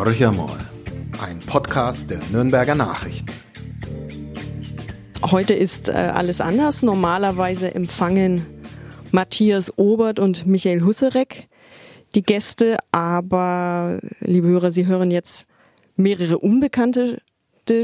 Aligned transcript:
Horcher 0.00 0.32
mal, 0.32 0.58
ein 1.22 1.40
Podcast 1.40 2.08
der 2.08 2.20
Nürnberger 2.32 2.74
Nachrichten. 2.74 3.28
Heute 5.22 5.52
ist 5.52 5.90
äh, 5.90 5.92
alles 5.92 6.40
anders. 6.40 6.82
Normalerweise 6.82 7.74
empfangen 7.74 8.46
Matthias 9.10 9.76
Obert 9.76 10.18
und 10.18 10.46
Michael 10.46 10.80
Husserek 10.86 11.48
die 12.14 12.22
Gäste, 12.22 12.78
aber 12.92 14.00
liebe 14.20 14.48
Hörer, 14.48 14.72
Sie 14.72 14.86
hören 14.86 15.10
jetzt 15.10 15.44
mehrere 15.96 16.38
unbekannte 16.38 17.20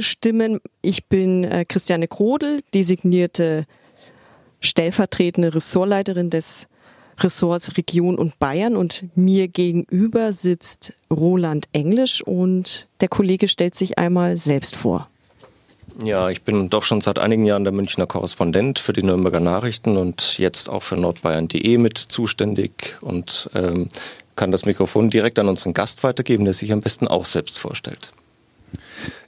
Stimmen. 0.00 0.60
Ich 0.80 1.08
bin 1.08 1.44
äh, 1.44 1.64
Christiane 1.68 2.08
Krodel, 2.08 2.62
designierte 2.72 3.66
stellvertretende 4.60 5.54
Ressortleiterin 5.54 6.30
des 6.30 6.66
Ressorts 7.18 7.76
Region 7.76 8.16
und 8.16 8.38
Bayern 8.38 8.76
und 8.76 9.04
mir 9.16 9.48
gegenüber 9.48 10.32
sitzt 10.32 10.92
Roland 11.10 11.66
Englisch 11.72 12.22
und 12.22 12.88
der 13.00 13.08
Kollege 13.08 13.48
stellt 13.48 13.74
sich 13.74 13.98
einmal 13.98 14.36
selbst 14.36 14.76
vor. 14.76 15.08
Ja, 16.04 16.28
ich 16.28 16.42
bin 16.42 16.68
doch 16.68 16.82
schon 16.82 17.00
seit 17.00 17.18
einigen 17.18 17.44
Jahren 17.44 17.64
der 17.64 17.72
Münchner 17.72 18.06
Korrespondent 18.06 18.78
für 18.78 18.92
die 18.92 19.02
Nürnberger 19.02 19.40
Nachrichten 19.40 19.96
und 19.96 20.38
jetzt 20.38 20.68
auch 20.68 20.82
für 20.82 20.96
nordbayern.de 20.96 21.78
mit 21.78 21.96
zuständig 21.96 22.96
und 23.00 23.48
ähm, 23.54 23.88
kann 24.34 24.52
das 24.52 24.66
Mikrofon 24.66 25.08
direkt 25.08 25.38
an 25.38 25.48
unseren 25.48 25.72
Gast 25.72 26.04
weitergeben, 26.04 26.44
der 26.44 26.52
sich 26.52 26.70
am 26.72 26.80
besten 26.80 27.08
auch 27.08 27.24
selbst 27.24 27.58
vorstellt. 27.58 28.12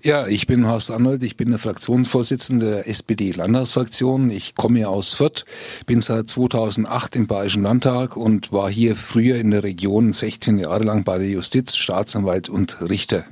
Ja, 0.02 0.26
ich 0.26 0.46
bin 0.46 0.66
Horst 0.66 0.90
Arnold, 0.90 1.22
ich 1.22 1.36
bin 1.36 1.50
der 1.50 1.58
Fraktionsvorsitzende 1.58 2.70
der 2.70 2.88
SPD-Landtagsfraktion. 2.88 4.30
Ich 4.30 4.54
komme 4.54 4.88
aus 4.88 5.12
Fürth, 5.12 5.44
bin 5.86 6.00
seit 6.00 6.30
2008 6.30 7.16
im 7.16 7.26
Bayerischen 7.26 7.64
Landtag 7.64 8.16
und 8.16 8.52
war 8.52 8.70
hier 8.70 8.96
früher 8.96 9.36
in 9.36 9.50
der 9.50 9.64
Region 9.64 10.12
16 10.12 10.58
Jahre 10.58 10.84
lang 10.84 11.04
bei 11.04 11.18
der 11.18 11.28
Justiz, 11.28 11.76
Staatsanwalt 11.76 12.48
und 12.48 12.80
Richter. 12.88 13.24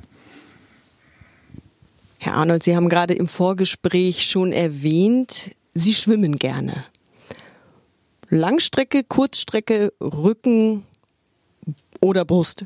Herr 2.19 2.33
Arnold, 2.35 2.63
Sie 2.63 2.75
haben 2.75 2.89
gerade 2.89 3.13
im 3.13 3.27
Vorgespräch 3.27 4.25
schon 4.25 4.51
erwähnt, 4.51 5.51
Sie 5.73 5.93
schwimmen 5.93 6.37
gerne. 6.37 6.85
Langstrecke, 8.29 9.03
Kurzstrecke, 9.03 9.93
Rücken 10.01 10.83
oder 12.01 12.25
Brust? 12.25 12.65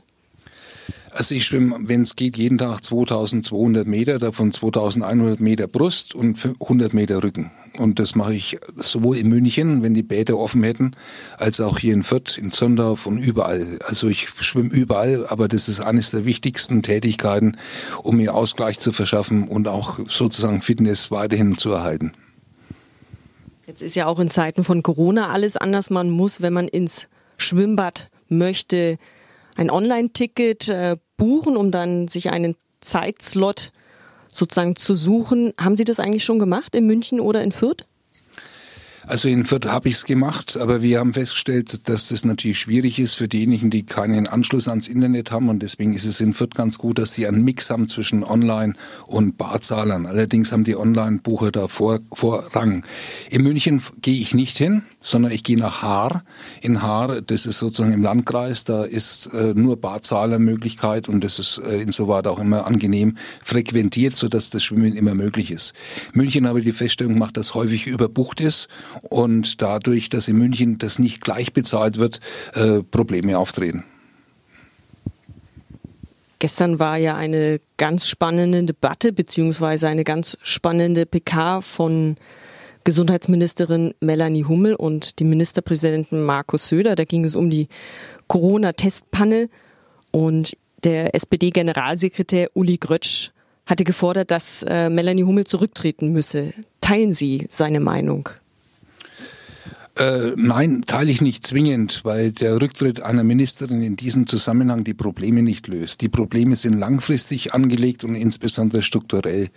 Also 1.14 1.36
ich 1.36 1.46
schwimme, 1.46 1.76
wenn 1.82 2.04
es 2.04 2.16
geht, 2.16 2.38
jeden 2.38 2.58
Tag 2.58 2.84
2200 2.84 3.86
Meter, 3.86 4.18
davon 4.18 4.52
2100 4.52 5.42
Meter 5.42 5.68
Brust 5.68 6.16
und 6.16 6.38
100 6.62 6.94
Meter 6.94 7.22
Rücken. 7.22 7.52
Und 7.78 8.00
das 8.00 8.16
mache 8.16 8.34
ich 8.34 8.58
sowohl 8.78 9.18
in 9.18 9.28
München, 9.28 9.84
wenn 9.84 9.94
die 9.94 10.04
Bäder 10.04 10.38
offen 10.38 10.64
hätten, 10.64 10.96
als 11.38 11.60
auch 11.60 11.80
hier 11.80 11.94
in 11.94 12.04
Fürth, 12.04 12.38
in 12.38 12.52
Zondorf 12.52 13.08
und 13.08 13.18
überall. 13.18 13.80
Also 13.86 14.08
ich 14.08 14.30
schwimme 14.40 14.70
überall, 14.70 15.28
aber 15.28 15.50
das 15.50 15.68
ist 15.68 15.82
eines 15.82 16.12
der 16.12 16.24
wichtigsten 16.26 16.82
Tätigkeiten, 16.82 17.58
um 18.04 18.18
mir 18.18 18.34
Ausgleich 18.34 18.80
zu 18.80 18.94
verschaffen 18.94 19.48
und 19.48 19.68
auch 19.68 20.00
sozusagen 20.08 20.62
Fitness 20.62 21.12
weiterhin 21.12 21.58
zu 21.58 21.72
erhalten. 21.72 22.14
Jetzt 23.68 23.82
ist 23.82 23.96
ja 23.96 24.06
auch 24.06 24.20
in 24.20 24.30
Zeiten 24.30 24.64
von 24.64 24.82
Corona 24.82 25.30
alles 25.30 25.58
anders. 25.58 25.90
Man 25.90 26.10
muss, 26.10 26.42
wenn 26.42 26.54
man 26.54 26.68
ins 26.68 27.08
Schwimmbad 27.38 28.10
möchte, 28.28 28.98
ein 29.56 29.70
Online-Ticket 29.70 30.70
äh, 30.70 30.98
buchen, 31.18 31.58
um 31.58 31.72
dann 31.72 32.08
sich 32.08 32.30
einen 32.30 32.56
Zeitslot 32.80 33.72
sozusagen 34.30 34.76
zu 34.76 34.96
suchen. 34.96 35.54
Haben 35.60 35.78
Sie 35.78 35.84
das 35.84 36.00
eigentlich 36.00 36.24
schon 36.24 36.40
gemacht 36.40 36.76
in 36.76 36.88
München 36.88 37.20
oder 37.20 37.44
in 37.44 37.52
Fürth? 37.52 37.86
Also 39.12 39.28
in 39.28 39.44
Fürth 39.44 39.68
habe 39.68 39.90
ich 39.90 39.96
es 39.96 40.06
gemacht, 40.06 40.56
aber 40.56 40.82
wir 40.82 41.00
haben 41.00 41.12
festgestellt, 41.12 41.90
dass 41.90 42.08
das 42.08 42.24
natürlich 42.24 42.60
schwierig 42.60 42.98
ist 42.98 43.16
für 43.16 43.28
diejenigen, 43.28 43.70
die 43.70 43.84
keinen 43.84 44.26
Anschluss 44.26 44.70
ans 44.70 44.88
Internet 44.88 45.32
haben 45.32 45.50
und 45.50 45.62
deswegen 45.62 45.94
ist 45.94 46.06
es 46.06 46.22
in 46.22 46.32
Fürth 46.32 46.56
ganz 46.56 46.78
gut, 46.78 46.98
dass 46.98 47.14
sie 47.14 47.28
einen 47.28 47.44
Mix 47.44 47.70
haben 47.70 47.90
zwischen 47.90 48.24
Online 48.24 48.74
und 49.08 49.38
Barzahlern. 49.38 50.06
Allerdings 50.06 50.54
haben 50.54 50.64
die 50.64 50.78
Online-Bucher 50.78 51.52
da 51.52 51.68
vor, 51.68 52.00
Vorrang. 52.14 52.86
In 53.30 53.44
München 53.44 53.82
gehe 54.02 54.16
ich 54.16 54.34
nicht 54.34 54.58
hin, 54.58 54.84
sondern 55.02 55.34
ich 55.34 55.44
gehe 55.44 55.58
nach 55.58 55.82
Haar. 55.82 56.24
In 56.62 56.82
Haar, 56.82 57.22
das 57.22 57.46
ist 57.46 57.60
sozusagen 57.60 57.92
im 57.92 58.04
Landkreis, 58.04 58.64
da 58.64 58.86
ist 58.86 59.26
äh, 59.34 59.54
nur 59.54 59.76
Barzahlermöglichkeit 59.76 61.10
und 61.10 61.22
das 61.22 61.38
ist 61.38 61.58
äh, 61.58 61.82
insoweit 61.82 62.28
auch 62.28 62.40
immer 62.40 62.66
angenehm 62.66 63.18
frequentiert, 63.44 64.16
sodass 64.16 64.52
das 64.52 64.64
Schwimmen 64.64 64.96
immer 64.96 65.16
möglich 65.16 65.52
ist. 65.52 65.74
München 66.14 66.48
habe 66.48 66.60
ich 66.60 66.66
die 66.66 66.72
Feststellung 66.72 67.16
gemacht, 67.16 67.36
dass 67.36 67.56
häufig 67.56 67.88
überbucht 67.88 68.40
ist 68.40 68.70
und 69.02 69.62
dadurch, 69.62 70.10
dass 70.10 70.28
in 70.28 70.38
München 70.38 70.78
das 70.78 71.00
nicht 71.00 71.22
gleich 71.22 71.54
bezahlt 71.54 71.98
wird, 71.98 72.20
äh, 72.54 72.82
Probleme 72.84 73.38
auftreten. 73.38 73.84
Gestern 76.40 76.80
war 76.80 76.98
ja 76.98 77.16
eine 77.16 77.62
ganz 77.78 78.08
spannende 78.08 78.64
Debatte 78.64 79.14
beziehungsweise 79.14 79.88
eine 79.88 80.04
ganz 80.04 80.38
spannende 80.42 81.06
PK 81.06 81.62
von 81.62 82.16
Gesundheitsministerin 82.84 83.94
Melanie 84.00 84.46
Hummel 84.46 84.74
und 84.74 85.20
dem 85.20 85.30
Ministerpräsidenten 85.30 86.24
Markus 86.24 86.68
Söder. 86.68 86.96
Da 86.96 87.04
ging 87.04 87.26
es 87.26 87.36
um 87.36 87.52
die 87.52 87.68
Corona-Testpanne 88.28 89.50
und 90.12 90.58
der 90.84 91.14
SPD-Generalsekretär 91.14 92.50
Uli 92.56 92.78
Grötsch 92.78 93.30
hatte 93.68 93.84
gefordert, 93.84 94.32
dass 94.32 94.64
äh, 94.64 94.90
Melanie 94.90 95.24
Hummel 95.24 95.46
zurücktreten 95.46 96.12
müsse. 96.12 96.54
Teilen 96.82 97.14
Sie 97.14 97.46
seine 97.52 97.80
Meinung? 97.80 98.30
Äh, 100.02 100.34
nein, 100.36 100.82
teile 100.88 101.12
ich 101.12 101.22
nicht 101.22 101.46
zwingend, 101.46 102.02
weil 102.04 102.32
der 102.32 102.60
Rücktritt 102.60 103.02
einer 103.02 103.24
Ministerin 103.24 103.84
in 103.84 103.98
diesem 103.98 104.26
Zusammenhang 104.26 104.84
die 104.84 104.96
Probleme 104.96 105.44
nicht 105.44 105.68
löst. 105.68 106.02
Die 106.02 106.10
Probleme 106.10 106.56
sind 106.56 106.80
langfristig 106.80 107.54
angelegt 107.54 108.04
und 108.04 108.16
insbesondere 108.16 108.82
strukturell. 108.82 109.50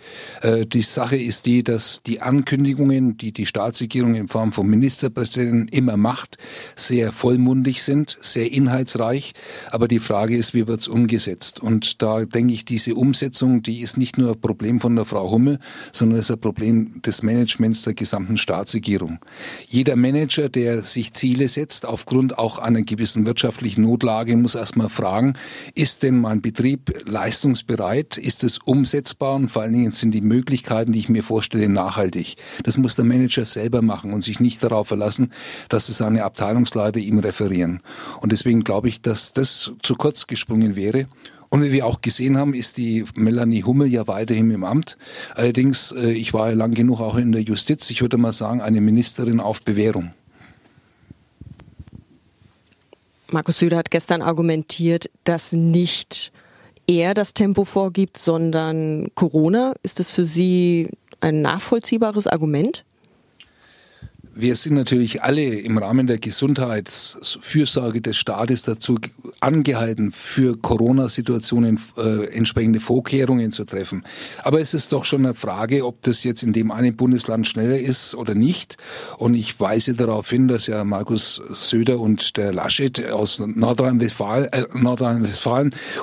Äh, 0.43 0.67
die 0.67 0.83
Sache 0.83 1.17
ist 1.17 1.47
die, 1.47 1.63
dass 1.63 2.03
die 2.03 2.21
Ankündigungen, 2.21 3.17
die 3.17 3.31
die 3.31 3.47
Staatsregierung 3.47 4.13
in 4.13 4.27
Form 4.27 4.51
von 4.51 4.67
Ministerpräsidenten 4.67 5.67
immer 5.69 5.97
macht, 5.97 6.37
sehr 6.75 7.11
vollmundig 7.11 7.81
sind, 7.81 8.15
sehr 8.21 8.51
inhaltsreich. 8.51 9.33
Aber 9.71 9.87
die 9.87 9.97
Frage 9.97 10.37
ist, 10.37 10.53
wie 10.53 10.67
wird 10.67 10.81
es 10.81 10.87
umgesetzt? 10.87 11.59
Und 11.59 12.03
da 12.03 12.23
denke 12.23 12.53
ich, 12.53 12.65
diese 12.65 12.93
Umsetzung, 12.93 13.63
die 13.63 13.81
ist 13.81 13.97
nicht 13.97 14.19
nur 14.19 14.33
ein 14.33 14.41
Problem 14.41 14.79
von 14.79 14.95
der 14.95 15.05
Frau 15.05 15.31
Hummel, 15.31 15.57
sondern 15.91 16.19
ist 16.19 16.29
ein 16.29 16.39
Problem 16.39 17.01
des 17.03 17.23
Managements 17.23 17.81
der 17.81 17.95
gesamten 17.95 18.37
Staatsregierung. 18.37 19.17
Jeder 19.69 19.95
Manager 19.95 20.34
Manager, 20.35 20.49
der 20.49 20.81
sich 20.83 21.13
Ziele 21.13 21.47
setzt, 21.47 21.85
aufgrund 21.85 22.37
auch 22.37 22.59
einer 22.59 22.81
gewissen 22.81 23.25
wirtschaftlichen 23.25 23.83
Notlage, 23.83 24.35
muss 24.35 24.55
erstmal 24.55 24.89
fragen, 24.89 25.35
ist 25.75 26.03
denn 26.03 26.19
mein 26.19 26.41
Betrieb 26.41 27.03
leistungsbereit? 27.05 28.17
Ist 28.17 28.43
es 28.43 28.57
umsetzbar? 28.57 29.35
Und 29.35 29.49
vor 29.49 29.61
allen 29.61 29.71
Dingen 29.71 29.91
sind 29.91 30.11
die 30.11 30.21
Möglichkeiten, 30.21 30.91
die 30.91 30.99
ich 30.99 31.09
mir 31.09 31.23
vorstelle, 31.23 31.69
nachhaltig. 31.69 32.35
Das 32.63 32.77
muss 32.77 32.95
der 32.95 33.05
Manager 33.05 33.45
selber 33.45 33.81
machen 33.81 34.13
und 34.13 34.23
sich 34.23 34.41
nicht 34.41 34.61
darauf 34.61 34.89
verlassen, 34.89 35.31
dass 35.69 35.87
es 35.87 35.97
seine 35.97 36.25
Abteilungsleiter 36.25 36.99
ihm 36.99 37.19
referieren. 37.19 37.81
Und 38.19 38.33
deswegen 38.33 38.65
glaube 38.65 38.89
ich, 38.89 39.01
dass 39.01 39.31
das 39.31 39.71
zu 39.81 39.95
kurz 39.95 40.27
gesprungen 40.27 40.75
wäre. 40.75 41.07
Und 41.49 41.63
wie 41.63 41.71
wir 41.71 41.85
auch 41.85 42.01
gesehen 42.01 42.37
haben, 42.37 42.53
ist 42.53 42.77
die 42.77 43.05
Melanie 43.15 43.63
Hummel 43.63 43.87
ja 43.87 44.07
weiterhin 44.07 44.51
im 44.51 44.65
Amt. 44.65 44.97
Allerdings, 45.35 45.93
äh, 45.93 46.11
ich 46.11 46.33
war 46.33 46.49
ja 46.49 46.55
lang 46.55 46.73
genug 46.73 46.99
auch 46.99 47.15
in 47.15 47.31
der 47.31 47.43
Justiz. 47.43 47.89
Ich 47.89 48.01
würde 48.01 48.17
mal 48.17 48.33
sagen, 48.33 48.59
eine 48.59 48.81
Ministerin 48.81 49.39
auf 49.39 49.61
Bewährung. 49.61 50.11
Markus 53.31 53.59
Söder 53.59 53.77
hat 53.77 53.91
gestern 53.91 54.21
argumentiert, 54.21 55.09
dass 55.23 55.51
nicht 55.51 56.31
er 56.87 57.13
das 57.13 57.33
Tempo 57.33 57.65
vorgibt, 57.65 58.17
sondern 58.17 59.07
Corona. 59.15 59.73
Ist 59.83 59.99
das 59.99 60.11
für 60.11 60.25
Sie 60.25 60.89
ein 61.21 61.41
nachvollziehbares 61.41 62.27
Argument? 62.27 62.84
Wir 64.37 64.57
sind 64.57 64.75
natürlich 64.75 65.23
alle 65.23 65.45
im 65.45 65.77
Rahmen 65.77 66.07
der 66.07 66.17
Gesundheitsfürsorge 66.17 68.01
des 68.01 68.17
Staates 68.17 68.63
dazu 68.63 68.99
angehalten, 69.39 70.11
für 70.11 70.57
Corona-Situationen 70.57 71.79
äh, 71.97 72.25
entsprechende 72.35 72.81
Vorkehrungen 72.81 73.51
zu 73.51 73.63
treffen. 73.63 74.03
Aber 74.43 74.59
es 74.59 74.73
ist 74.73 74.91
doch 74.91 75.05
schon 75.05 75.25
eine 75.25 75.35
Frage, 75.35 75.85
ob 75.85 76.01
das 76.01 76.25
jetzt 76.25 76.43
in 76.43 76.51
dem 76.51 76.71
einen 76.71 76.97
Bundesland 76.97 77.47
schneller 77.47 77.79
ist 77.79 78.13
oder 78.13 78.35
nicht. 78.35 78.75
Und 79.17 79.35
ich 79.35 79.57
weise 79.61 79.93
darauf 79.93 80.29
hin, 80.29 80.49
dass 80.49 80.67
ja 80.67 80.83
Markus 80.83 81.41
Söder 81.53 82.01
und 82.01 82.35
der 82.35 82.51
Laschet 82.51 83.09
aus 83.09 83.39
Nordrhein-Westfalen 83.39 84.47
äh, 84.51 84.65
Nordrhein 84.73 85.25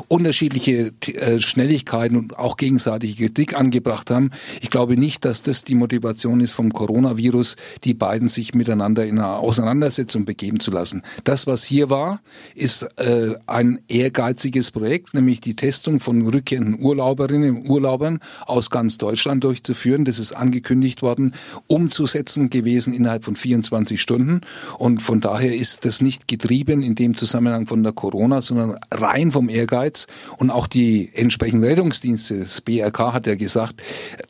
unterschiedliche 0.08 0.94
äh, 1.06 1.38
Schnelligkeiten 1.38 2.16
und 2.16 2.38
auch 2.38 2.56
gegenseitige 2.56 3.26
Kritik 3.26 3.54
angebracht 3.54 4.10
haben. 4.10 4.30
Ich 4.62 4.70
glaube 4.70 4.96
nicht, 4.96 5.26
dass 5.26 5.42
das 5.42 5.64
die 5.64 5.74
Motivation 5.74 6.40
ist 6.40 6.54
vom 6.54 6.72
Coronavirus, 6.72 7.56
die 7.84 7.92
beiden 7.92 8.21
entscheiden, 8.22 8.28
sich 8.28 8.54
miteinander 8.54 9.04
in 9.04 9.18
eine 9.18 9.36
Auseinandersetzung 9.36 10.24
begeben 10.24 10.60
zu 10.60 10.70
lassen. 10.70 11.02
Das, 11.24 11.46
was 11.46 11.64
hier 11.64 11.90
war, 11.90 12.20
ist 12.54 12.82
äh, 12.98 13.34
ein 13.46 13.80
ehrgeiziges 13.88 14.70
Projekt, 14.70 15.14
nämlich 15.14 15.40
die 15.40 15.54
Testung 15.54 16.00
von 16.00 16.26
rückkehrenden 16.26 16.80
Urlauberinnen 16.80 17.56
und 17.56 17.68
Urlaubern 17.68 18.20
aus 18.46 18.70
ganz 18.70 18.98
Deutschland 18.98 19.44
durchzuführen. 19.44 20.04
Das 20.04 20.18
ist 20.18 20.32
angekündigt 20.32 21.02
worden, 21.02 21.34
umzusetzen 21.66 22.50
gewesen 22.50 22.92
innerhalb 22.92 23.24
von 23.24 23.36
24 23.36 24.00
Stunden. 24.00 24.42
Und 24.78 25.00
von 25.00 25.20
daher 25.20 25.54
ist 25.54 25.84
das 25.84 26.00
nicht 26.00 26.28
getrieben 26.28 26.82
in 26.82 26.94
dem 26.94 27.16
Zusammenhang 27.16 27.66
von 27.66 27.82
der 27.82 27.92
Corona, 27.92 28.40
sondern 28.40 28.78
rein 28.90 29.32
vom 29.32 29.48
Ehrgeiz. 29.48 30.06
Und 30.38 30.50
auch 30.50 30.66
die 30.66 31.10
entsprechenden 31.14 31.68
Rettungsdienste, 31.68 32.40
das 32.40 32.60
BRK 32.60 33.12
hat 33.12 33.26
ja 33.26 33.34
gesagt, 33.34 33.82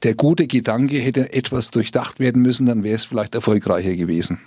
der 0.03 0.15
gute 0.15 0.47
Gedanke 0.47 0.99
hätte 0.99 1.33
etwas 1.33 1.71
durchdacht 1.71 2.19
werden 2.19 2.43
müssen, 2.43 2.67
dann 2.67 2.83
wäre 2.85 2.95
es 2.95 3.05
vielleicht 3.05 3.35
erfolgreicher 3.83 3.97
gewesen. 3.97 4.41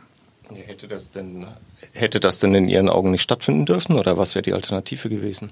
Hätte 0.54 0.88
das 0.88 1.12
denn, 1.12 1.48
hätte 1.94 2.20
das 2.20 2.40
denn 2.40 2.54
in 2.54 2.70
Ihren 2.70 2.90
Augen 2.90 3.12
nicht 3.12 3.24
stattfinden 3.24 3.66
dürfen 3.66 3.96
oder 3.96 4.18
was 4.18 4.36
wäre 4.36 4.44
die 4.44 4.54
Alternative 4.54 5.10
gewesen? 5.10 5.52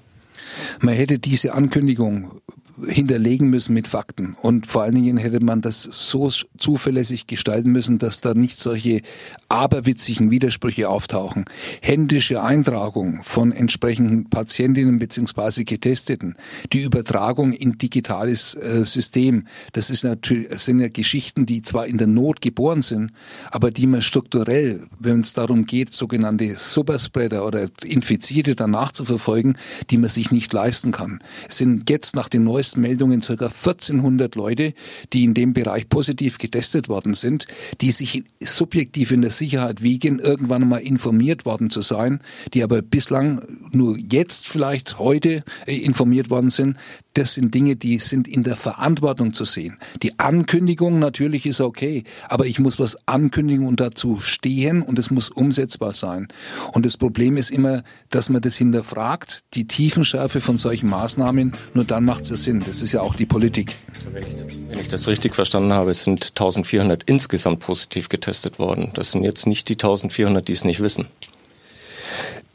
Man 0.82 0.94
hätte 0.94 1.18
diese 1.18 1.54
Ankündigung 1.54 2.42
hinterlegen 2.88 3.50
müssen 3.50 3.74
mit 3.74 3.88
Fakten. 3.88 4.36
Und 4.42 4.68
vor 4.68 4.84
allen 4.84 4.96
Dingen 4.96 5.18
hätte 5.18 5.40
man 5.40 5.62
das 5.62 5.84
so 5.92 6.32
zuverlässig 6.58 7.28
gestalten 7.28 7.72
müssen, 7.72 8.00
dass 8.00 8.22
da 8.22 8.34
nicht 8.34 8.58
solche 8.58 9.02
aberwitzigen 9.50 10.32
Widersprüche 10.32 10.90
auftauchen. 10.90 11.46
Händische 11.82 12.42
Eintragung 12.42 13.22
von 13.24 13.52
entsprechenden 13.52 14.30
Patientinnen 14.30 15.00
beziehungsweise 15.00 15.66
Getesteten, 15.66 16.36
die 16.72 16.82
Übertragung 16.82 17.54
in 17.54 17.78
digitales 17.78 18.56
äh, 18.56 18.84
System, 18.86 19.46
das 19.74 19.90
ist 19.90 20.04
natürlich, 20.04 20.50
das 20.50 20.66
sind 20.66 20.80
ja 20.80 20.90
Geschichten, 20.90 21.46
die 21.46 21.62
zwar 21.62 21.88
in 21.88 21.98
der 21.98 22.08
Not 22.08 22.42
geboren 22.42 22.82
sind, 22.82 23.12
aber 23.52 23.72
die 23.72 23.88
man 23.88 24.02
strukturell, 24.02 24.88
wenn 25.00 25.22
es 25.22 25.34
darum 25.34 25.66
geht, 25.66 25.92
sogenannte 25.92 26.56
Superspreader 26.56 27.46
oder 27.46 27.68
Infizierte 27.84 28.56
danach 28.56 28.92
zu 28.92 29.06
verfolgen, 29.06 29.58
die 29.90 29.98
man 29.98 30.10
sich 30.10 30.32
nicht 30.32 30.52
leisten 30.54 30.92
kann. 30.92 31.20
Es 31.48 31.58
sind 31.58 31.90
jetzt 31.90 32.16
nach 32.16 32.30
den 32.30 32.44
neuesten 32.44 32.63
neuesten 32.64 32.82
Meldungen 32.82 33.20
ca. 33.20 33.34
1400 33.34 34.36
Leute, 34.36 34.74
die 35.12 35.26
in 35.26 35.34
dem 35.34 35.52
Bereich 35.52 35.90
positiv 35.90 36.38
getestet 36.38 36.88
worden 36.88 37.14
sind, 37.14 37.46
die 37.82 37.92
sich 37.92 38.24
subjektiv 38.42 39.12
in 39.12 39.22
der 39.22 39.32
Sicherheit 39.32 39.84
wiegen, 39.84 40.20
irgendwann 40.20 40.70
mal 40.70 40.78
informiert 40.78 41.46
worden 41.46 41.70
zu 41.70 41.82
sein, 41.82 42.22
die 42.54 42.64
aber 42.64 42.82
bislang 42.82 43.42
nur 43.72 43.98
jetzt 43.98 44.48
vielleicht 44.48 44.98
heute 44.98 45.44
äh, 45.66 45.76
informiert 45.76 46.30
worden 46.30 46.50
sind, 46.50 46.78
das 47.14 47.36
sind 47.36 47.54
Dinge, 47.54 47.76
die 47.76 48.00
sind 48.00 48.28
in 48.28 48.44
der 48.44 48.56
Verantwortung 48.56 49.34
zu 49.34 49.46
sehen. 49.46 49.78
Die 50.02 50.20
Ankündigung 50.20 51.00
natürlich 51.00 51.46
ist 51.46 51.62
okay, 51.62 52.04
aber 52.28 52.46
ich 52.46 52.60
muss 52.60 52.80
was 52.80 53.08
ankündigen 53.08 53.68
und 53.68 53.80
dazu 53.80 54.20
stehen 54.20 54.82
und 54.82 54.98
es 54.98 55.12
muss 55.12 55.30
umsetzbar 55.30 55.94
sein. 55.94 56.28
Und 56.72 56.86
das 56.86 56.98
Problem 56.98 57.38
ist 57.38 57.52
immer, 57.52 57.84
dass 58.10 58.30
man 58.30 58.42
das 58.42 58.56
hinterfragt, 58.56 59.44
die 59.54 59.68
Tiefenschärfe 59.68 60.42
von 60.42 60.58
solchen 60.58 60.90
Maßnahmen, 60.90 61.54
nur 61.74 61.86
dann 61.86 62.06
macht 62.06 62.30
es 62.30 62.44
Sinn. 62.44 62.64
Das 62.66 62.82
ist 62.82 62.94
ja 62.94 63.02
auch 63.02 63.16
die 63.16 63.26
Politik. 63.26 63.76
Wenn 64.12 64.80
ich 64.80 64.88
das 64.88 65.08
richtig 65.08 65.36
verstanden 65.36 65.74
habe, 65.74 65.94
sind 65.94 66.30
1400 66.30 67.04
insgesamt 67.04 67.60
positiv 67.60 68.10
getestet 68.10 68.60
worden. 68.60 68.90
Das 68.96 69.12
sind 69.12 69.24
jetzt 69.24 69.46
nicht 69.46 69.70
die 69.70 69.74
1400, 69.74 70.48
die 70.48 70.54
es 70.54 70.66
nicht 70.66 70.82
wissen. 70.82 71.08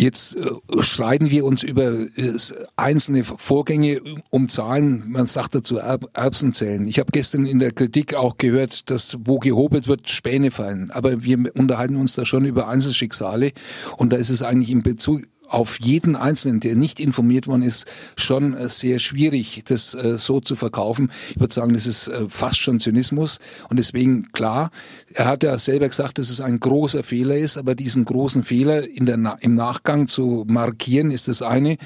Jetzt 0.00 0.36
äh, 0.36 0.50
schreiten 0.80 1.30
wir 1.30 1.44
uns 1.44 1.64
über 1.64 1.90
äh, 1.90 2.36
einzelne 2.76 3.24
Vorgänge 3.24 4.00
um 4.30 4.48
Zahlen, 4.48 5.04
man 5.08 5.26
sagt 5.26 5.56
dazu 5.56 5.78
Erbsenzellen. 5.78 6.86
Ich 6.86 7.00
habe 7.00 7.10
gestern 7.10 7.44
in 7.44 7.58
der 7.58 7.72
Kritik 7.72 8.14
auch 8.14 8.38
gehört, 8.38 8.90
dass 8.90 9.18
wo 9.24 9.40
gehobelt 9.40 9.88
wird, 9.88 10.08
Späne 10.08 10.52
fallen. 10.52 10.92
Aber 10.92 11.24
wir 11.24 11.50
unterhalten 11.56 11.96
uns 11.96 12.14
da 12.14 12.24
schon 12.24 12.44
über 12.44 12.68
Einzelschicksale 12.68 13.52
und 13.96 14.12
da 14.12 14.16
ist 14.16 14.30
es 14.30 14.42
eigentlich 14.42 14.70
in 14.70 14.82
Bezug 14.82 15.22
auf 15.48 15.80
jeden 15.80 16.14
Einzelnen, 16.14 16.60
der 16.60 16.76
nicht 16.76 17.00
informiert 17.00 17.46
worden 17.46 17.62
ist, 17.62 17.90
schon 18.16 18.54
äh, 18.54 18.68
sehr 18.68 18.98
schwierig, 18.98 19.62
das 19.66 19.94
äh, 19.94 20.18
so 20.18 20.40
zu 20.40 20.56
verkaufen. 20.56 21.10
Ich 21.30 21.40
würde 21.40 21.54
sagen, 21.54 21.72
das 21.72 21.86
ist 21.86 22.10
fast 22.28 22.58
schon 22.58 22.80
Zynismus. 22.80 23.40
Und 23.70 23.78
deswegen, 23.78 24.30
klar, 24.32 24.70
er 25.12 25.26
hat 25.26 25.42
ja 25.42 25.58
selber 25.58 25.88
gesagt, 25.88 26.18
dass 26.18 26.30
es 26.30 26.40
ein 26.40 26.60
großer 26.60 27.02
Fehler 27.02 27.38
ist, 27.38 27.56
aber 27.56 27.74
diesen 27.74 28.04
großen 28.04 28.42
Fehler 28.42 28.86
in 28.86 29.06
der, 29.06 29.38
im 29.40 29.54
Nachgang 29.54 29.87
zu 30.06 30.44
markieren, 30.46 31.10
ist 31.10 31.28
das 31.28 31.40
eine. 31.40 31.78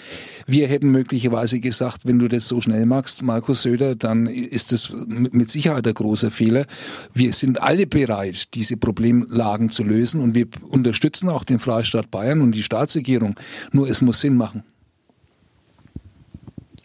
Wir 0.47 0.67
hätten 0.67 0.91
möglicherweise 0.91 1.61
gesagt, 1.61 2.01
wenn 2.05 2.19
du 2.19 2.29
das 2.29 2.49
so 2.49 2.61
schnell 2.61 2.85
machst, 2.87 3.23
Markus 3.23 3.63
Söder, 3.63 3.95
dann 3.95 4.27
ist 4.27 4.73
das 4.73 4.93
mit 5.07 5.51
Sicherheit 5.51 5.87
ein 5.87 5.95
großer 5.95 6.31
Fehler. 6.31 6.65
Wir 7.15 7.33
sind 7.33 7.63
alle 7.63 7.87
bereit, 7.87 8.55
diese 8.55 8.77
Problemlagen 8.77 9.71
zu 9.71 9.85
lösen 9.85 10.21
und 10.21 10.35
wir 10.35 10.47
unterstützen 10.69 11.29
auch 11.29 11.45
den 11.45 11.61
Freistaat 11.61 12.11
Bayern 12.11 12.41
und 12.41 12.55
die 12.55 12.63
Staatsregierung 12.63 13.37
nur 13.71 13.89
es 13.89 14.03
muss 14.03 14.21
Sinn 14.21 14.37
machen. 14.37 14.65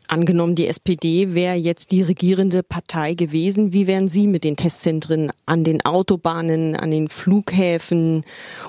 Angenommen, 0.09 0.56
die 0.56 0.68
SPD 0.68 1.33
wäre 1.33 1.56
jetzt 1.56 1.92
die 1.92 2.01
regierende 2.01 2.63
Partei 2.63 3.13
gewesen, 3.13 3.74
wie 3.74 3.88
wären 3.88 4.07
Sie 4.07 4.27
mit 4.27 4.45
den 4.45 4.56
Testzentren 4.56 5.31
an 5.45 5.65
den 5.65 5.83
Autobahnen, 5.83 6.77
an 6.77 6.92
den 6.92 7.09
Flughäfen 7.09 8.24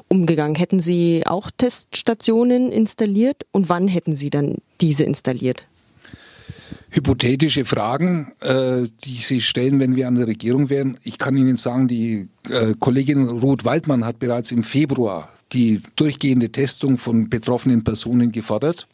umgegangen? 0.09 0.57
Hätten 0.57 0.81
Sie 0.81 1.23
auch 1.27 1.51
Teststationen 1.57 2.73
installiert 2.73 3.47
und 3.53 3.69
wann 3.69 3.87
hätten 3.87 4.17
Sie 4.17 4.31
dann 4.31 4.57
diese 4.81 5.05
installiert? 5.05 5.65
Hypothetische 6.91 7.65
Fragen, 7.65 8.33
äh, 8.41 8.89
die 9.05 9.17
Sie 9.17 9.41
stellen, 9.41 9.81
wenn 9.81 9.97
wir 9.97 10.09
an 10.09 10.17
der 10.17 10.27
Regierung 10.27 10.71
wären. 10.71 10.99
Ich 11.03 11.19
kann 11.19 11.37
Ihnen 11.37 11.57
sagen, 11.57 11.89
die 11.89 12.29
äh, 12.49 12.75
Kollegin 12.79 13.29
Ruth 13.29 13.65
Waldmann 13.65 14.05
hat 14.05 14.19
bereits 14.19 14.53
im 14.53 14.63
Februar 14.63 15.29
die 15.53 15.81
durchgehende 15.97 16.51
Testung 16.51 16.99
von 16.99 17.31
betroffenen 17.31 17.83
Personen 17.83 18.33
gefordert. 18.33 18.87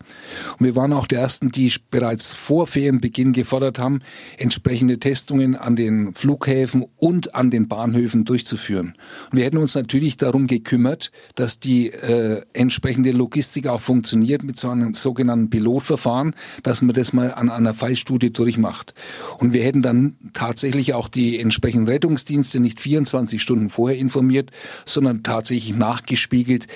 Und 0.58 0.66
wir 0.66 0.76
waren 0.76 0.92
auch 0.92 1.06
die 1.06 1.16
Ersten, 1.16 1.50
die 1.50 1.72
bereits 1.90 2.32
vor 2.32 2.66
Ferienbeginn 2.66 3.32
gefordert 3.32 3.78
haben, 3.78 4.02
entsprechende 4.38 4.98
Testungen 5.00 5.56
an 5.56 5.74
den 5.74 6.14
Flughäfen 6.14 6.84
und 6.96 7.34
an 7.34 7.50
den 7.50 7.66
Bahnhöfen 7.66 8.24
durchzuführen. 8.24 8.94
Und 9.30 9.38
wir 9.38 9.44
hätten 9.44 9.56
uns 9.56 9.74
natürlich 9.74 10.16
darum 10.16 10.46
gekümmert, 10.46 11.10
dass 11.34 11.58
die 11.58 11.88
äh, 11.88 12.42
entsprechende 12.52 13.10
Logistik 13.10 13.66
auch 13.66 13.80
funktioniert 13.80 14.44
mit 14.44 14.58
so 14.58 14.70
einem 14.70 14.94
sogenannten 14.94 15.50
Pilotverfahren, 15.50 16.34
dass 16.62 16.82
man 16.82 16.94
das 16.94 17.12
mal 17.12 17.34
an 17.34 17.50
einer 17.50 17.74
Fallstudie 17.84 18.32
durchmacht. 18.32 18.94
Und 19.38 19.52
wir 19.52 19.62
hätten 19.62 19.82
dann 19.82 20.16
tatsächlich 20.32 20.94
auch 20.94 21.08
die 21.08 21.38
entsprechenden 21.38 21.86
Rettungsdienste 21.86 22.58
nicht 22.58 22.80
24 22.80 23.42
Stunden 23.42 23.68
vorher 23.68 23.98
informiert, 23.98 24.50
sondern 24.86 25.22
tatsächlich 25.22 25.76
nachgespiegelt, 25.76 26.66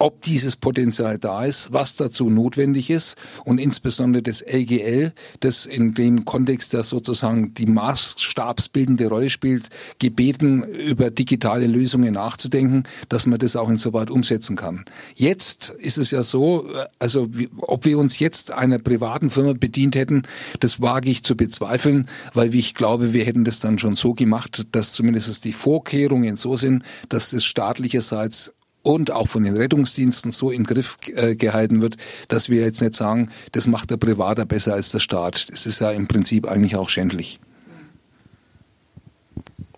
ob 0.00 0.22
dieses 0.22 0.56
Potenzial 0.56 1.18
da 1.18 1.44
ist, 1.44 1.72
was 1.72 1.94
dazu 1.96 2.30
notwendig 2.30 2.88
ist 2.88 3.16
und 3.44 3.58
insbesondere 3.58 4.22
das 4.22 4.40
LGL, 4.40 5.12
das 5.40 5.66
in 5.66 5.92
dem 5.92 6.24
Kontext, 6.24 6.72
der 6.72 6.84
sozusagen 6.84 7.52
die 7.52 7.66
maßstabsbildende 7.66 9.08
Rolle 9.08 9.28
spielt, 9.28 9.68
gebeten, 9.98 10.62
über 10.62 11.10
digitale 11.10 11.66
Lösungen 11.66 12.14
nachzudenken, 12.14 12.84
dass 13.10 13.26
man 13.26 13.38
das 13.38 13.56
auch 13.56 13.68
insoweit 13.68 14.10
umsetzen 14.10 14.56
kann. 14.56 14.86
Jetzt 15.14 15.74
ist 15.78 15.98
es 15.98 16.10
ja 16.10 16.22
so, 16.22 16.66
also 16.98 17.28
ob 17.58 17.84
wir 17.84 17.98
uns 17.98 18.18
jetzt 18.18 18.52
einer 18.52 18.78
privaten 18.78 19.28
Firma 19.28 19.52
bedient 19.52 19.96
hätten, 19.96 20.22
das 20.60 20.80
wage 20.80 21.10
ich 21.10 21.24
zu 21.24 21.36
bezweifeln, 21.36 22.06
weil 22.32 22.54
ich 22.54 22.74
glaube, 22.74 23.12
wir 23.12 23.26
hätten 23.26 23.44
das 23.44 23.60
dann 23.60 23.78
schon 23.78 23.96
so 23.96 24.14
gemacht, 24.14 24.66
dass 24.72 24.94
zumindest 24.94 25.44
die 25.44 25.52
Vorkehrungen 25.52 26.36
so 26.36 26.56
sind, 26.56 26.84
dass 27.10 27.34
es 27.34 27.44
staatlicherseits 27.44 28.54
und 28.82 29.10
auch 29.10 29.28
von 29.28 29.42
den 29.42 29.56
Rettungsdiensten 29.56 30.30
so 30.30 30.50
im 30.50 30.64
Griff 30.64 30.98
äh, 31.14 31.34
gehalten 31.34 31.82
wird, 31.82 31.96
dass 32.28 32.48
wir 32.48 32.62
jetzt 32.62 32.80
nicht 32.80 32.94
sagen, 32.94 33.30
das 33.52 33.66
macht 33.66 33.90
der 33.90 33.96
Privater 33.96 34.46
besser 34.46 34.74
als 34.74 34.90
der 34.92 35.00
Staat. 35.00 35.50
Das 35.50 35.66
ist 35.66 35.80
ja 35.80 35.90
im 35.90 36.08
Prinzip 36.08 36.48
eigentlich 36.48 36.76
auch 36.76 36.88
schändlich. 36.88 37.38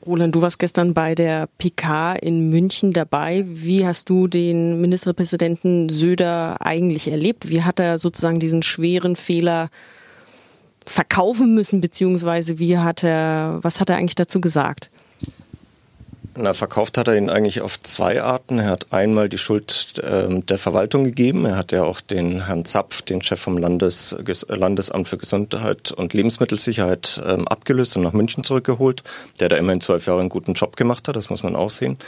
Roland, 0.05 0.35
du 0.35 0.43
warst 0.43 0.59
gestern 0.59 0.95
bei 0.95 1.15
der 1.15 1.49
PK 1.59 2.15
in 2.15 2.51
München 2.51 2.93
dabei. 2.93 3.45
Wie 3.47 3.87
hast 3.87 4.09
du 4.09 4.27
den 4.27 4.81
Ministerpräsidenten 4.81 5.89
Söder 5.89 6.57
eigentlich 6.61 7.09
erlebt? 7.09 7.49
Wie 7.49 7.63
hat 7.63 7.79
er 7.79 7.99
sozusagen 7.99 8.41
diesen 8.41 8.63
schweren 8.63 9.15
Fehler 9.15 9.71
verkaufen 10.85 11.55
müssen, 11.55 11.81
beziehungsweise 11.81 12.59
wie 12.59 12.79
hat 12.79 13.05
er, 13.05 13.61
was 13.63 13.79
hat 13.79 13.91
er 13.91 13.97
eigentlich 13.97 14.17
dazu 14.17 14.41
gesagt? 14.41 14.91
Na, 16.35 16.55
verkauft 16.55 16.97
hat 16.97 17.09
er 17.09 17.17
ihn 17.17 17.29
eigentlich 17.29 17.61
auf 17.61 17.79
zwei 17.79 18.23
Arten. 18.23 18.59
Er 18.59 18.71
hat 18.71 18.87
einmal 18.91 19.29
die 19.29 19.37
Schuld 19.37 19.99
äh, 19.99 20.41
der 20.41 20.59
Verwaltung 20.59 21.05
gegeben. 21.05 21.45
Er 21.45 21.57
hat 21.57 21.73
ja 21.73 21.85
auch 21.85 22.01
den 22.01 22.47
Herrn 22.47 22.65
Zapf, 22.65 23.03
den 23.03 23.23
Chef 23.23 23.39
vom 23.39 23.59
Landes, 23.59 24.17
Landesamt 24.49 25.09
für 25.09 25.19
Gesundheit 25.19 25.93
und 25.93 26.15
Lebensmittelsicherheit, 26.15 27.21
äh, 27.23 27.37
abgelöst 27.45 27.97
und 27.97 28.03
nach 28.03 28.15
München 28.15 28.45
zurückgeholt, 28.45 29.03
der 29.41 29.51
da 29.51 29.57
immerhin 29.57 29.83
zwölf 29.83 30.07
Jahre 30.07 30.21
einen 30.21 30.31
guten 30.31 30.55
Job 30.55 30.77
gemacht 30.77 31.07
hat. 31.07 31.17
Das 31.17 31.29
muss 31.29 31.43
man 31.43 31.55
auch 31.55 31.71
sehen. 31.71 31.99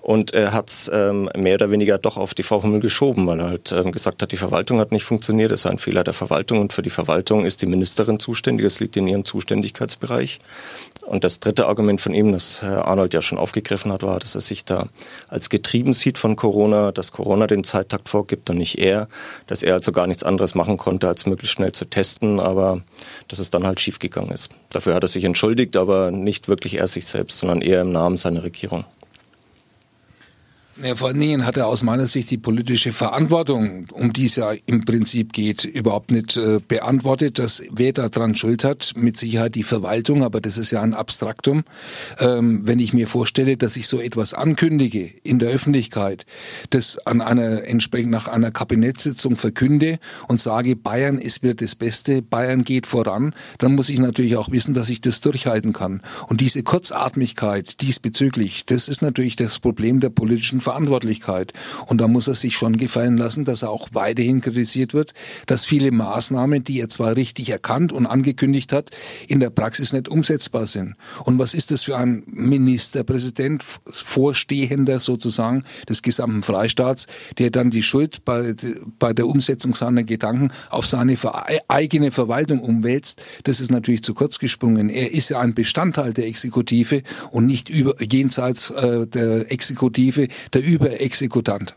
Und 0.00 0.32
er 0.32 0.52
hat 0.52 0.68
es 0.68 0.90
ähm, 0.92 1.28
mehr 1.36 1.54
oder 1.54 1.70
weniger 1.70 1.98
doch 1.98 2.16
auf 2.16 2.34
die 2.34 2.42
Frau 2.42 2.62
Hummel 2.62 2.80
geschoben, 2.80 3.26
weil 3.26 3.40
er 3.40 3.48
halt 3.48 3.72
ähm, 3.72 3.92
gesagt 3.92 4.22
hat, 4.22 4.32
die 4.32 4.36
Verwaltung 4.36 4.78
hat 4.78 4.92
nicht 4.92 5.04
funktioniert, 5.04 5.52
es 5.52 5.62
sei 5.62 5.70
ein 5.70 5.78
Fehler 5.78 6.04
der 6.04 6.14
Verwaltung 6.14 6.60
und 6.60 6.72
für 6.72 6.82
die 6.82 6.90
Verwaltung 6.90 7.44
ist 7.44 7.62
die 7.62 7.66
Ministerin 7.66 8.18
zuständig, 8.20 8.66
es 8.66 8.80
liegt 8.80 8.96
in 8.96 9.06
ihrem 9.06 9.24
Zuständigkeitsbereich. 9.24 10.38
Und 11.06 11.24
das 11.24 11.40
dritte 11.40 11.66
Argument 11.66 12.00
von 12.00 12.14
ihm, 12.14 12.32
das 12.32 12.62
Herr 12.62 12.86
Arnold 12.86 13.14
ja 13.14 13.22
schon 13.22 13.38
aufgegriffen 13.38 13.92
hat, 13.92 14.02
war, 14.02 14.18
dass 14.18 14.34
er 14.34 14.40
sich 14.40 14.64
da 14.64 14.88
als 15.28 15.48
getrieben 15.50 15.94
sieht 15.94 16.18
von 16.18 16.36
Corona, 16.36 16.92
dass 16.92 17.12
Corona 17.12 17.46
den 17.46 17.64
Zeittakt 17.64 18.08
vorgibt 18.08 18.50
und 18.50 18.58
nicht 18.58 18.78
er, 18.78 19.08
dass 19.46 19.62
er 19.62 19.74
also 19.74 19.90
gar 19.90 20.06
nichts 20.06 20.22
anderes 20.22 20.54
machen 20.54 20.76
konnte, 20.76 21.08
als 21.08 21.26
möglichst 21.26 21.56
schnell 21.56 21.72
zu 21.72 21.86
testen, 21.86 22.40
aber 22.40 22.82
dass 23.28 23.38
es 23.38 23.50
dann 23.50 23.66
halt 23.66 23.80
schiefgegangen 23.80 24.30
ist. 24.30 24.52
Dafür 24.70 24.94
hat 24.94 25.02
er 25.02 25.08
sich 25.08 25.24
entschuldigt, 25.24 25.76
aber 25.76 26.10
nicht 26.10 26.48
wirklich 26.48 26.78
er 26.78 26.86
sich 26.86 27.06
selbst, 27.06 27.38
sondern 27.38 27.62
eher 27.62 27.80
im 27.80 27.92
Namen 27.92 28.16
seiner 28.16 28.42
Regierung. 28.42 28.84
Ja, 30.80 30.94
vor 30.94 31.08
allen 31.08 31.18
Dingen 31.18 31.44
hat 31.44 31.56
er 31.56 31.66
aus 31.66 31.82
meiner 31.82 32.06
Sicht 32.06 32.30
die 32.30 32.38
politische 32.38 32.92
Verantwortung, 32.92 33.86
um 33.90 34.12
die 34.12 34.26
es 34.26 34.36
ja 34.36 34.52
im 34.66 34.84
Prinzip 34.84 35.32
geht, 35.32 35.64
überhaupt 35.64 36.12
nicht 36.12 36.36
äh, 36.36 36.60
beantwortet. 36.66 37.40
Dass 37.40 37.64
wer 37.72 37.92
daran 37.92 38.36
schuld 38.36 38.62
hat, 38.62 38.92
mit 38.94 39.16
Sicherheit 39.16 39.56
die 39.56 39.64
Verwaltung, 39.64 40.22
aber 40.22 40.40
das 40.40 40.56
ist 40.56 40.70
ja 40.70 40.80
ein 40.80 40.94
Abstraktum. 40.94 41.64
Ähm, 42.20 42.60
wenn 42.64 42.78
ich 42.78 42.92
mir 42.92 43.08
vorstelle, 43.08 43.56
dass 43.56 43.74
ich 43.74 43.88
so 43.88 44.00
etwas 44.00 44.34
ankündige 44.34 45.10
in 45.24 45.40
der 45.40 45.48
Öffentlichkeit, 45.48 46.26
das 46.70 47.04
an 47.06 47.22
einer 47.22 47.64
entsprechend 47.64 48.12
nach 48.12 48.28
einer 48.28 48.52
Kabinettssitzung 48.52 49.34
verkünde 49.34 49.98
und 50.28 50.40
sage, 50.40 50.76
Bayern 50.76 51.18
ist 51.18 51.42
wieder 51.42 51.54
das 51.54 51.74
Beste, 51.74 52.22
Bayern 52.22 52.62
geht 52.62 52.86
voran, 52.86 53.34
dann 53.58 53.74
muss 53.74 53.88
ich 53.88 53.98
natürlich 53.98 54.36
auch 54.36 54.52
wissen, 54.52 54.74
dass 54.74 54.90
ich 54.90 55.00
das 55.00 55.22
durchhalten 55.22 55.72
kann. 55.72 56.02
Und 56.28 56.40
diese 56.40 56.62
Kurzatmigkeit 56.62 57.80
diesbezüglich, 57.80 58.64
das 58.64 58.86
ist 58.86 59.02
natürlich 59.02 59.34
das 59.34 59.58
Problem 59.58 59.98
der 59.98 60.10
politischen 60.10 60.60
Verantwortlichkeit. 60.68 61.54
Und 61.86 61.98
da 62.00 62.08
muss 62.08 62.28
er 62.28 62.34
sich 62.34 62.56
schon 62.56 62.76
gefallen 62.76 63.16
lassen, 63.16 63.46
dass 63.46 63.62
er 63.62 63.70
auch 63.70 63.88
weiterhin 63.92 64.42
kritisiert 64.42 64.92
wird, 64.92 65.14
dass 65.46 65.64
viele 65.64 65.90
Maßnahmen, 65.92 66.62
die 66.62 66.80
er 66.80 66.90
zwar 66.90 67.16
richtig 67.16 67.48
erkannt 67.48 67.90
und 67.90 68.04
angekündigt 68.04 68.72
hat, 68.72 68.90
in 69.28 69.40
der 69.40 69.48
Praxis 69.48 69.94
nicht 69.94 70.08
umsetzbar 70.08 70.66
sind. 70.66 70.96
Und 71.24 71.38
was 71.38 71.54
ist 71.54 71.70
das 71.70 71.84
für 71.84 71.96
ein 71.96 72.22
Ministerpräsident, 72.26 73.64
Vorstehender 73.88 75.00
sozusagen 75.00 75.64
des 75.88 76.02
gesamten 76.02 76.42
Freistaats, 76.42 77.06
der 77.38 77.50
dann 77.50 77.70
die 77.70 77.82
Schuld 77.82 78.26
bei, 78.26 78.54
bei 78.98 79.14
der 79.14 79.26
Umsetzung 79.26 79.74
seiner 79.74 80.04
Gedanken 80.04 80.50
auf 80.68 80.86
seine 80.86 81.16
eigene 81.68 82.10
Verwaltung 82.10 82.60
umwälzt? 82.60 83.22
Das 83.44 83.60
ist 83.60 83.70
natürlich 83.70 84.02
zu 84.02 84.12
kurz 84.12 84.38
gesprungen. 84.38 84.90
Er 84.90 85.12
ist 85.12 85.30
ja 85.30 85.40
ein 85.40 85.54
Bestandteil 85.54 86.12
der 86.12 86.26
Exekutive 86.26 87.02
und 87.30 87.46
nicht 87.46 87.70
über, 87.70 87.94
jenseits 88.02 88.70
äh, 88.70 89.06
der 89.06 89.50
Exekutive 89.50 90.28
der 90.60 90.68
Überexekutant. 90.68 91.74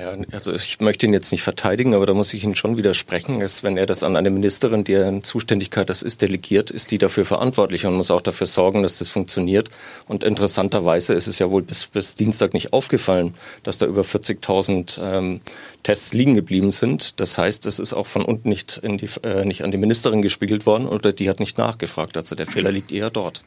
Ja, 0.00 0.16
also 0.32 0.54
ich 0.54 0.80
möchte 0.80 1.04
ihn 1.04 1.12
jetzt 1.12 1.30
nicht 1.30 1.42
verteidigen, 1.42 1.92
aber 1.92 2.06
da 2.06 2.14
muss 2.14 2.32
ich 2.32 2.42
ihn 2.42 2.54
schon 2.54 2.78
widersprechen. 2.78 3.42
Ist, 3.42 3.62
wenn 3.62 3.76
er 3.76 3.84
das 3.84 4.02
an 4.02 4.16
eine 4.16 4.30
Ministerin, 4.30 4.82
deren 4.82 5.22
Zuständigkeit 5.22 5.90
das 5.90 6.02
ist, 6.02 6.22
delegiert, 6.22 6.70
ist 6.70 6.90
die 6.90 6.96
dafür 6.96 7.26
verantwortlich 7.26 7.84
und 7.84 7.94
muss 7.94 8.10
auch 8.10 8.22
dafür 8.22 8.46
sorgen, 8.46 8.82
dass 8.82 8.98
das 8.98 9.10
funktioniert. 9.10 9.68
Und 10.06 10.24
interessanterweise 10.24 11.12
ist 11.12 11.26
es 11.26 11.38
ja 11.38 11.50
wohl 11.50 11.62
bis, 11.62 11.86
bis 11.86 12.14
Dienstag 12.14 12.54
nicht 12.54 12.72
aufgefallen, 12.72 13.34
dass 13.62 13.76
da 13.76 13.84
über 13.84 14.02
40.000 14.02 15.00
ähm, 15.02 15.40
Tests 15.82 16.14
liegen 16.14 16.34
geblieben 16.34 16.72
sind. 16.72 17.20
Das 17.20 17.36
heißt, 17.36 17.66
es 17.66 17.78
ist 17.78 17.92
auch 17.92 18.06
von 18.06 18.24
unten 18.24 18.48
nicht, 18.48 18.80
die, 18.82 19.08
äh, 19.22 19.44
nicht 19.44 19.64
an 19.64 19.70
die 19.70 19.78
Ministerin 19.78 20.22
gespiegelt 20.22 20.64
worden 20.64 20.88
oder 20.88 21.12
die 21.12 21.28
hat 21.28 21.40
nicht 21.40 21.58
nachgefragt. 21.58 22.16
Also 22.16 22.34
der 22.34 22.46
Fehler 22.46 22.72
liegt 22.72 22.90
eher 22.90 23.10
dort. 23.10 23.44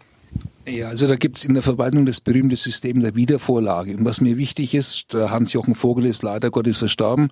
Ja, 0.70 0.90
also 0.90 1.08
da 1.08 1.16
gibt's 1.16 1.46
in 1.46 1.54
der 1.54 1.64
Verwaltung 1.64 2.06
das 2.06 2.20
berühmte 2.20 2.58
System 2.58 3.00
der 3.00 3.16
Wiedervorlage. 3.16 3.96
Und 3.96 4.04
was 4.04 4.20
mir 4.20 4.38
wichtig 4.38 4.74
ist, 4.74 5.14
der 5.14 5.32
Hans-Jochen 5.32 5.76
Vogel 5.76 6.06
ist 6.06 6.24
leider 6.24 6.52
Gottes 6.52 6.76
verstorben, 6.76 7.30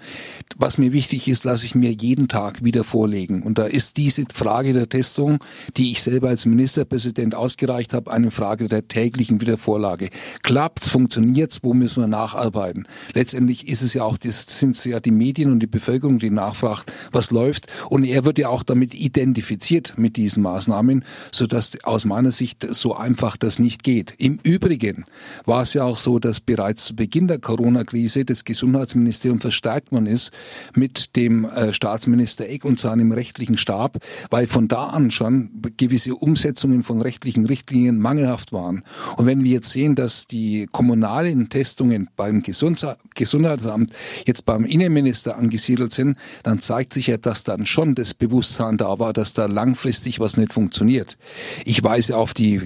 was 0.56 0.78
mir 0.78 0.94
wichtig 0.94 1.28
ist, 1.28 1.44
lasse 1.44 1.66
ich 1.66 1.76
mir 1.76 1.92
jeden 1.92 2.30
Tag 2.30 2.64
wieder 2.64 2.86
vorlegen. 2.86 3.44
Und 3.44 3.58
da 3.58 3.66
ist 3.66 3.98
diese 3.98 4.24
Frage 4.34 4.72
der 4.72 4.88
Testung, 4.88 5.40
die 5.76 5.92
ich 5.92 6.02
selber 6.02 6.30
als 6.30 6.46
Ministerpräsident 6.46 7.36
ausgereicht 7.36 7.94
habe, 7.94 8.10
eine 8.10 8.32
Frage 8.32 8.70
der 8.70 8.88
täglichen 8.88 9.42
Wiedervorlage. 9.42 10.12
Klappt's, 10.42 10.88
funktioniert's, 10.88 11.62
wo 11.62 11.74
müssen 11.74 12.04
wir 12.04 12.08
nacharbeiten? 12.08 12.88
Letztendlich 13.14 13.68
ist 13.68 13.82
es 13.82 13.94
ja 13.94 14.04
auch, 14.04 14.18
das 14.18 14.46
sind 14.48 14.82
ja 14.86 15.02
die 15.02 15.12
Medien 15.12 15.52
und 15.52 15.60
die 15.60 15.68
Bevölkerung, 15.68 16.20
die 16.20 16.30
nachfragt, 16.30 16.90
was 17.12 17.32
läuft. 17.32 17.68
Und 17.90 18.06
er 18.06 18.24
wird 18.24 18.40
ja 18.40 18.48
auch 18.48 18.64
damit 18.64 18.96
identifiziert 18.96 19.96
mit 19.98 20.16
diesen 20.16 20.42
Maßnahmen, 20.42 21.04
sodass 21.34 21.84
aus 21.84 22.06
meiner 22.06 22.32
Sicht 22.32 22.66
so 22.74 22.96
einfach 22.96 23.25
einfach 23.26 23.38
das 23.38 23.58
nicht 23.58 23.84
geht. 23.84 24.14
Im 24.20 24.40
Übrigen 24.44 25.06
war 25.46 25.64
es 25.64 25.74
ja 25.74 25.84
auch 25.84 25.98
so, 25.98 26.20
dass 26.20 26.40
bereits 26.40 26.86
zu 26.86 26.96
Beginn 26.96 27.28
der 27.28 27.40
Corona-Krise 27.40 28.24
das 28.24 28.46
Gesundheitsministerium 28.46 29.40
verstärkt 29.40 29.92
worden 29.92 30.06
ist 30.06 30.32
mit 30.76 31.16
dem 31.16 31.46
äh, 31.46 31.74
Staatsminister 31.74 32.48
Eck 32.48 32.66
und 32.66 32.80
seinem 32.80 33.12
rechtlichen 33.12 33.58
Stab, 33.58 33.98
weil 34.30 34.46
von 34.46 34.68
da 34.68 34.88
an 34.90 35.10
schon 35.10 35.50
gewisse 35.78 36.14
Umsetzungen 36.14 36.84
von 36.84 37.02
rechtlichen 37.02 37.48
Richtlinien 37.48 37.98
mangelhaft 37.98 38.54
waren. 38.54 38.84
Und 39.18 39.26
wenn 39.26 39.44
wir 39.44 39.52
jetzt 39.52 39.72
sehen, 39.72 39.96
dass 39.96 40.28
die 40.28 40.68
kommunalen 40.72 41.50
Testungen 41.50 42.10
beim 42.16 42.44
Gesundheitsamt 42.44 43.92
jetzt 44.28 44.46
beim 44.46 44.66
Innenminister 44.66 45.36
angesiedelt 45.36 45.94
sind, 45.94 46.18
dann 46.44 46.60
zeigt 46.60 46.94
sich 46.94 47.08
ja, 47.08 47.18
dass 47.18 47.44
dann 47.44 47.66
schon 47.66 47.96
das 47.96 48.14
Bewusstsein 48.14 48.78
da 48.78 49.00
war, 49.00 49.14
dass 49.14 49.34
da 49.34 49.48
langfristig 49.48 50.20
was 50.20 50.38
nicht 50.38 50.54
funktioniert. 50.54 51.18
Ich 51.66 51.84
weise 51.84 52.18
auf 52.18 52.36
die 52.36 52.62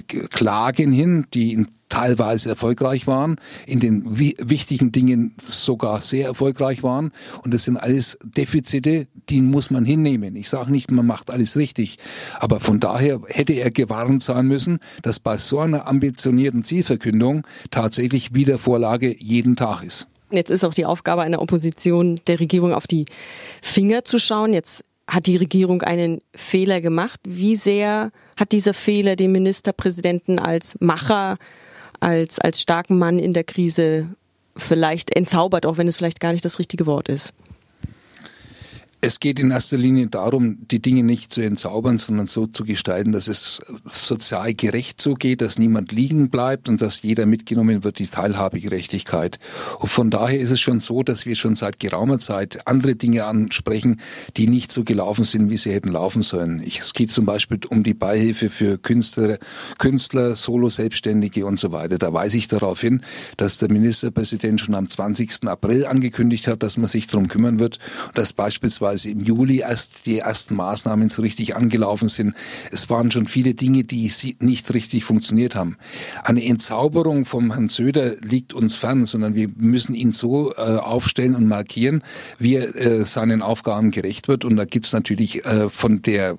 Klagen 0.50 0.90
hin, 0.90 1.26
die 1.32 1.64
teilweise 1.88 2.48
erfolgreich 2.48 3.06
waren, 3.06 3.36
in 3.66 3.78
den 3.78 4.18
wichtigen 4.18 4.90
Dingen 4.90 5.32
sogar 5.40 6.00
sehr 6.00 6.26
erfolgreich 6.26 6.82
waren. 6.82 7.12
Und 7.44 7.54
das 7.54 7.62
sind 7.62 7.76
alles 7.76 8.18
Defizite, 8.24 9.06
die 9.28 9.42
muss 9.42 9.70
man 9.70 9.84
hinnehmen. 9.84 10.34
Ich 10.34 10.48
sage 10.48 10.72
nicht, 10.72 10.90
man 10.90 11.06
macht 11.06 11.30
alles 11.30 11.56
richtig. 11.56 11.98
Aber 12.40 12.58
von 12.58 12.80
daher 12.80 13.20
hätte 13.28 13.52
er 13.52 13.70
gewarnt 13.70 14.24
sein 14.24 14.46
müssen, 14.46 14.80
dass 15.02 15.20
bei 15.20 15.38
so 15.38 15.60
einer 15.60 15.86
ambitionierten 15.86 16.64
Zielverkündung 16.64 17.46
tatsächlich 17.70 18.34
Wiedervorlage 18.34 19.14
jeden 19.22 19.54
Tag 19.54 19.84
ist. 19.84 20.08
Jetzt 20.32 20.50
ist 20.50 20.64
auch 20.64 20.74
die 20.74 20.84
Aufgabe 20.84 21.22
einer 21.22 21.40
Opposition, 21.40 22.18
der 22.26 22.40
Regierung 22.40 22.72
auf 22.74 22.88
die 22.88 23.04
Finger 23.62 24.04
zu 24.04 24.18
schauen. 24.18 24.52
Jetzt 24.52 24.84
hat 25.10 25.26
die 25.26 25.36
Regierung 25.36 25.82
einen 25.82 26.22
Fehler 26.34 26.80
gemacht. 26.80 27.20
Wie 27.24 27.56
sehr 27.56 28.12
hat 28.36 28.52
dieser 28.52 28.72
Fehler 28.72 29.16
den 29.16 29.32
Ministerpräsidenten 29.32 30.38
als 30.38 30.76
Macher, 30.80 31.36
als, 31.98 32.38
als 32.38 32.60
starken 32.60 32.96
Mann 32.96 33.18
in 33.18 33.32
der 33.32 33.44
Krise 33.44 34.08
vielleicht 34.56 35.14
entzaubert, 35.14 35.66
auch 35.66 35.78
wenn 35.78 35.88
es 35.88 35.96
vielleicht 35.96 36.20
gar 36.20 36.32
nicht 36.32 36.44
das 36.44 36.58
richtige 36.58 36.86
Wort 36.86 37.08
ist? 37.08 37.34
Es 39.02 39.18
geht 39.18 39.40
in 39.40 39.50
erster 39.50 39.78
Linie 39.78 40.08
darum, 40.08 40.58
die 40.70 40.82
Dinge 40.82 41.02
nicht 41.02 41.32
zu 41.32 41.40
entzaubern, 41.40 41.96
sondern 41.96 42.26
so 42.26 42.44
zu 42.44 42.64
gestalten, 42.64 43.12
dass 43.12 43.28
es 43.28 43.62
sozial 43.90 44.52
gerecht 44.52 45.00
zugeht, 45.00 45.40
dass 45.40 45.58
niemand 45.58 45.90
liegen 45.90 46.28
bleibt 46.28 46.68
und 46.68 46.82
dass 46.82 47.00
jeder 47.00 47.24
mitgenommen 47.24 47.82
wird, 47.82 47.98
die 47.98 48.08
Teilhabegerechtigkeit. 48.08 49.38
Und 49.78 49.88
von 49.88 50.10
daher 50.10 50.38
ist 50.38 50.50
es 50.50 50.60
schon 50.60 50.80
so, 50.80 51.02
dass 51.02 51.24
wir 51.24 51.34
schon 51.34 51.56
seit 51.56 51.80
geraumer 51.80 52.18
Zeit 52.18 52.66
andere 52.66 52.94
Dinge 52.94 53.24
ansprechen, 53.24 54.02
die 54.36 54.48
nicht 54.48 54.70
so 54.70 54.84
gelaufen 54.84 55.24
sind, 55.24 55.48
wie 55.48 55.56
sie 55.56 55.72
hätten 55.72 55.92
laufen 55.92 56.20
sollen. 56.20 56.62
Es 56.62 56.92
geht 56.92 57.10
zum 57.10 57.24
Beispiel 57.24 57.58
um 57.70 57.82
die 57.82 57.94
Beihilfe 57.94 58.50
für 58.50 58.76
Künstler, 58.76 59.38
Künstler, 59.78 60.36
Solo-Selbstständige 60.36 61.46
und 61.46 61.58
so 61.58 61.72
weiter. 61.72 61.96
Da 61.96 62.12
weise 62.12 62.36
ich 62.36 62.48
darauf 62.48 62.82
hin, 62.82 63.00
dass 63.38 63.56
der 63.56 63.72
Ministerpräsident 63.72 64.60
schon 64.60 64.74
am 64.74 64.90
20. 64.90 65.44
April 65.48 65.86
angekündigt 65.86 66.48
hat, 66.48 66.62
dass 66.62 66.76
man 66.76 66.88
sich 66.88 67.06
darum 67.06 67.28
kümmern 67.28 67.60
wird, 67.60 67.78
dass 68.14 68.34
beispielsweise 68.34 68.89
beziehungsweise 68.90 69.10
im 69.10 69.20
Juli 69.20 69.58
erst 69.60 70.06
die 70.06 70.18
ersten 70.18 70.56
Maßnahmen 70.56 71.08
so 71.08 71.22
richtig 71.22 71.56
angelaufen 71.56 72.08
sind. 72.08 72.34
Es 72.70 72.90
waren 72.90 73.10
schon 73.10 73.26
viele 73.26 73.54
Dinge, 73.54 73.84
die 73.84 74.10
nicht 74.40 74.72
richtig 74.74 75.04
funktioniert 75.04 75.54
haben. 75.54 75.76
Eine 76.22 76.44
Entzauberung 76.44 77.24
vom 77.24 77.52
Herrn 77.52 77.68
Söder 77.68 78.16
liegt 78.20 78.52
uns 78.52 78.76
fern, 78.76 79.06
sondern 79.06 79.34
wir 79.34 79.48
müssen 79.56 79.94
ihn 79.94 80.12
so 80.12 80.52
äh, 80.52 80.60
aufstellen 80.60 81.34
und 81.34 81.46
markieren, 81.46 82.02
wie 82.38 82.56
er 82.56 82.74
äh, 82.74 83.04
seinen 83.04 83.42
Aufgaben 83.42 83.90
gerecht 83.90 84.28
wird. 84.28 84.44
Und 84.44 84.56
da 84.56 84.64
gibt's 84.64 84.92
natürlich 84.92 85.44
äh, 85.44 85.68
von 85.68 86.02
der 86.02 86.36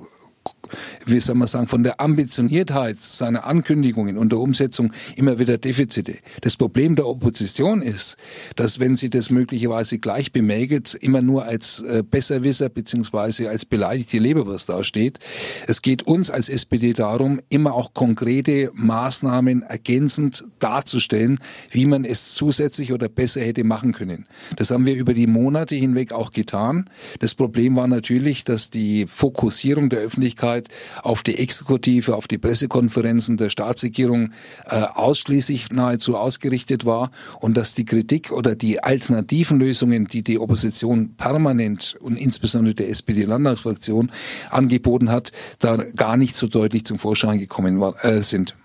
wie 1.06 1.20
soll 1.20 1.36
man 1.36 1.48
sagen, 1.48 1.68
von 1.68 1.84
der 1.84 2.00
Ambitioniertheit 2.00 2.98
seiner 2.98 3.46
Ankündigungen 3.46 4.18
und 4.18 4.32
der 4.32 4.40
Umsetzung 4.40 4.94
immer 5.16 5.40
wieder 5.40 5.58
Defizite. 5.58 6.16
Das 6.42 6.58
Problem 6.58 6.96
der 6.96 7.08
Opposition 7.08 7.82
ist, 7.82 8.18
dass 8.56 8.80
wenn 8.80 8.96
sie 8.96 9.10
das 9.10 9.30
möglicherweise 9.30 10.00
gleich 10.00 10.32
bemägelt, 10.32 10.94
immer 10.94 11.22
nur 11.22 11.46
als 11.46 11.82
äh, 11.82 12.04
Besserwisser 12.10 12.70
beziehungsweise 12.70 13.50
als 13.50 13.66
beleidigte 13.66 14.20
Leberwurst 14.20 14.70
dasteht. 14.70 15.20
Es 15.68 15.82
geht 15.82 16.04
uns 16.04 16.30
als 16.30 16.50
SPD 16.50 16.94
darum, 16.94 17.42
immer 17.50 17.74
auch 17.74 17.94
konkrete 17.94 18.72
Maßnahmen 18.74 19.64
ergänzend 19.64 20.44
darzustellen, 20.60 21.40
wie 21.72 21.86
man 21.86 22.06
es 22.06 22.34
zusätzlich 22.34 22.94
oder 22.94 23.10
besser 23.10 23.42
hätte 23.42 23.64
machen 23.64 23.92
können. 23.92 24.28
Das 24.56 24.72
haben 24.72 24.86
wir 24.86 24.96
über 24.96 25.14
die 25.14 25.28
Monate 25.28 25.76
hinweg 25.76 26.12
auch 26.12 26.32
getan. 26.32 26.90
Das 27.20 27.36
Problem 27.36 27.76
war 27.76 27.88
natürlich, 27.88 28.44
dass 28.44 28.70
die 28.70 29.06
Fokussierung 29.06 29.90
der 29.90 30.00
Öffentlichkeit 30.00 30.31
Zeit 30.38 30.68
auf 31.04 31.24
die 31.24 31.38
Exekutive, 31.38 32.16
auf 32.16 32.28
die 32.28 32.38
Pressekonferenzen 32.38 33.38
der 33.38 33.50
Staatsregierung 33.50 34.32
äh, 34.66 34.82
ausschließlich 34.82 35.70
nahezu 35.72 36.18
ausgerichtet 36.18 36.86
war 36.86 37.12
und 37.40 37.58
dass 37.58 37.76
die 37.76 37.86
Kritik 37.86 38.32
oder 38.32 38.56
die 38.56 38.84
alternativen 38.84 39.60
Lösungen, 39.60 40.08
die 40.08 40.24
die 40.24 40.40
Opposition 40.40 41.16
permanent 41.16 41.98
und 42.00 42.18
insbesondere 42.18 42.76
der 42.76 42.90
SPD-Landtagsfraktion 42.90 44.12
angeboten 44.50 45.10
hat, 45.10 45.32
da 45.60 45.78
gar 45.78 46.18
nicht 46.18 46.36
so 46.36 46.48
deutlich 46.48 46.86
zum 46.86 47.00
Vorschein 47.00 47.40
gekommen 47.40 47.80
war, 47.80 48.04
äh, 48.04 48.22
sind. 48.22 48.56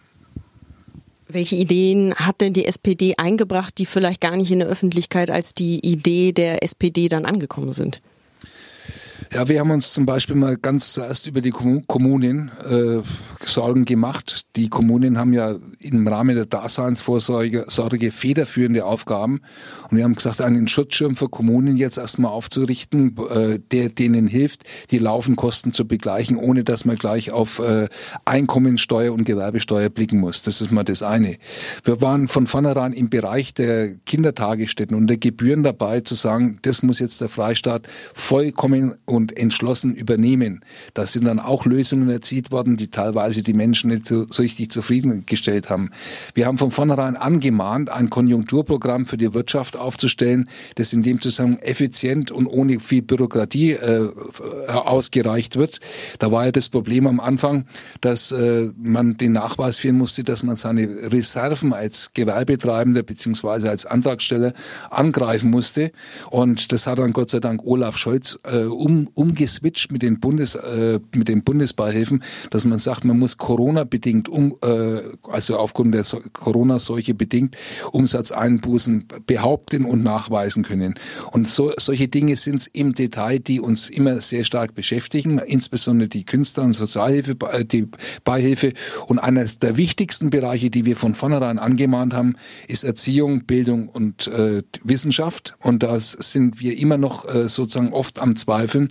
Welche 1.28 1.56
Ideen 1.56 2.14
hat 2.14 2.40
denn 2.40 2.52
die 2.52 2.66
SPD 2.66 3.16
eingebracht, 3.16 3.78
die 3.78 3.86
vielleicht 3.86 4.20
gar 4.20 4.36
nicht 4.36 4.52
in 4.52 4.60
der 4.60 4.68
Öffentlichkeit 4.68 5.28
als 5.28 5.54
die 5.54 5.80
Idee 5.84 6.32
der 6.32 6.62
SPD 6.62 7.08
dann 7.08 7.24
angekommen 7.24 7.72
sind? 7.72 8.00
Ja, 9.32 9.48
wir 9.48 9.60
haben 9.60 9.70
uns 9.70 9.92
zum 9.92 10.06
Beispiel 10.06 10.36
mal 10.36 10.56
ganz 10.56 10.92
zuerst 10.92 11.26
über 11.26 11.40
die 11.40 11.50
Kommunen 11.50 12.50
äh, 12.68 13.02
Sorgen 13.44 13.84
gemacht. 13.84 14.42
Die 14.56 14.68
Kommunen 14.68 15.18
haben 15.18 15.32
ja 15.32 15.56
im 15.80 16.06
Rahmen 16.06 16.36
der 16.36 16.46
Daseinsvorsorge 16.46 17.64
Sorge 17.68 18.12
federführende 18.12 18.84
Aufgaben. 18.84 19.40
Und 19.90 19.96
wir 19.96 20.04
haben 20.04 20.14
gesagt, 20.14 20.40
einen 20.40 20.68
Schutzschirm 20.68 21.16
für 21.16 21.28
Kommunen 21.28 21.76
jetzt 21.76 21.98
erstmal 21.98 22.30
aufzurichten, 22.32 23.16
äh, 23.30 23.58
der 23.72 23.88
denen 23.88 24.26
hilft, 24.28 24.62
die 24.90 24.98
Laufenkosten 24.98 25.72
zu 25.72 25.86
begleichen, 25.86 26.36
ohne 26.36 26.64
dass 26.64 26.84
man 26.84 26.96
gleich 26.96 27.30
auf 27.30 27.58
äh, 27.58 27.88
Einkommensteuer 28.24 29.12
und 29.12 29.24
Gewerbesteuer 29.24 29.90
blicken 29.90 30.20
muss. 30.20 30.42
Das 30.42 30.60
ist 30.60 30.70
mal 30.70 30.84
das 30.84 31.02
eine. 31.02 31.36
Wir 31.84 32.00
waren 32.00 32.28
von 32.28 32.46
vornherein 32.46 32.92
im 32.92 33.10
Bereich 33.10 33.54
der 33.54 33.96
Kindertagesstätten 34.06 34.96
und 34.96 35.08
der 35.08 35.18
Gebühren 35.18 35.62
dabei 35.62 36.00
zu 36.00 36.14
sagen, 36.14 36.58
das 36.62 36.82
muss 36.82 37.00
jetzt 37.00 37.20
der 37.20 37.28
Freistaat 37.28 37.88
vollkommen 38.14 38.94
und 39.16 39.36
entschlossen 39.36 39.94
übernehmen. 39.94 40.64
Da 40.94 41.06
sind 41.06 41.24
dann 41.24 41.40
auch 41.40 41.64
Lösungen 41.64 42.08
erzielt 42.10 42.52
worden, 42.52 42.76
die 42.76 42.88
teilweise 42.88 43.42
die 43.42 43.54
Menschen 43.54 43.90
nicht 43.90 44.06
so, 44.06 44.26
so 44.30 44.42
richtig 44.42 44.70
zufriedengestellt 44.70 45.70
haben. 45.70 45.90
Wir 46.34 46.46
haben 46.46 46.58
von 46.58 46.70
vornherein 46.70 47.16
angemahnt, 47.16 47.90
ein 47.90 48.10
Konjunkturprogramm 48.10 49.06
für 49.06 49.16
die 49.16 49.32
Wirtschaft 49.32 49.76
aufzustellen, 49.76 50.48
das 50.74 50.92
in 50.92 51.02
dem 51.02 51.20
Zusammenhang 51.20 51.62
effizient 51.62 52.30
und 52.30 52.46
ohne 52.46 52.78
viel 52.78 53.02
Bürokratie 53.02 53.72
äh, 53.72 54.10
ausgereicht 54.68 55.56
wird. 55.56 55.80
Da 56.18 56.30
war 56.30 56.46
ja 56.46 56.52
das 56.52 56.68
Problem 56.68 57.06
am 57.06 57.20
Anfang, 57.20 57.64
dass 58.00 58.32
äh, 58.32 58.70
man 58.76 59.16
den 59.16 59.32
Nachweis 59.32 59.78
führen 59.78 59.96
musste, 59.96 60.24
dass 60.24 60.42
man 60.42 60.56
seine 60.56 61.10
Reserven 61.10 61.72
als 61.72 62.12
Gewerbetreibender 62.12 63.02
beziehungsweise 63.02 63.70
als 63.70 63.86
Antragsteller 63.86 64.52
angreifen 64.90 65.50
musste. 65.50 65.92
Und 66.30 66.72
das 66.72 66.86
hat 66.86 66.98
dann 66.98 67.12
Gott 67.12 67.30
sei 67.30 67.40
Dank 67.40 67.62
Olaf 67.64 67.96
Scholz 67.96 68.38
äh, 68.44 68.64
um 68.64 69.05
umgeswitcht 69.14 69.92
mit 69.92 70.02
den 70.02 70.20
Bundes, 70.20 70.54
äh, 70.54 71.00
mit 71.14 71.28
den 71.28 71.42
Bundesbeihilfen, 71.42 72.22
dass 72.50 72.64
man 72.64 72.78
sagt, 72.78 73.04
man 73.04 73.18
muss 73.18 73.38
Corona-bedingt, 73.38 74.28
um, 74.28 74.56
äh, 74.62 75.02
also 75.30 75.58
aufgrund 75.58 75.94
der 75.94 76.04
so 76.04 76.20
Corona-Seuche 76.32 77.14
bedingt, 77.14 77.56
Umsatzeinbußen 77.92 79.04
behaupten 79.26 79.84
und 79.84 80.02
nachweisen 80.02 80.62
können. 80.62 80.94
Und 81.32 81.48
so, 81.48 81.72
solche 81.76 82.08
Dinge 82.08 82.36
sind 82.36 82.56
es 82.56 82.66
im 82.66 82.94
Detail, 82.94 83.38
die 83.38 83.60
uns 83.60 83.88
immer 83.88 84.20
sehr 84.20 84.44
stark 84.44 84.74
beschäftigen, 84.74 85.38
insbesondere 85.38 86.08
die 86.08 86.24
Künstler- 86.24 86.64
und 86.64 86.72
Sozialhilfe, 86.72 87.36
äh, 87.52 87.64
die 87.64 87.88
Beihilfe. 88.24 88.72
Und 89.06 89.18
einer 89.18 89.44
der 89.44 89.76
wichtigsten 89.76 90.30
Bereiche, 90.30 90.70
die 90.70 90.84
wir 90.84 90.96
von 90.96 91.14
vornherein 91.14 91.58
angemahnt 91.58 92.14
haben, 92.14 92.36
ist 92.68 92.84
Erziehung, 92.84 93.44
Bildung 93.44 93.88
und 93.88 94.26
äh, 94.28 94.62
Wissenschaft. 94.82 95.56
Und 95.60 95.82
da 95.82 95.98
sind 96.00 96.60
wir 96.60 96.78
immer 96.78 96.98
noch 96.98 97.28
äh, 97.28 97.48
sozusagen 97.48 97.92
oft 97.92 98.18
am 98.18 98.36
Zweifeln, 98.36 98.88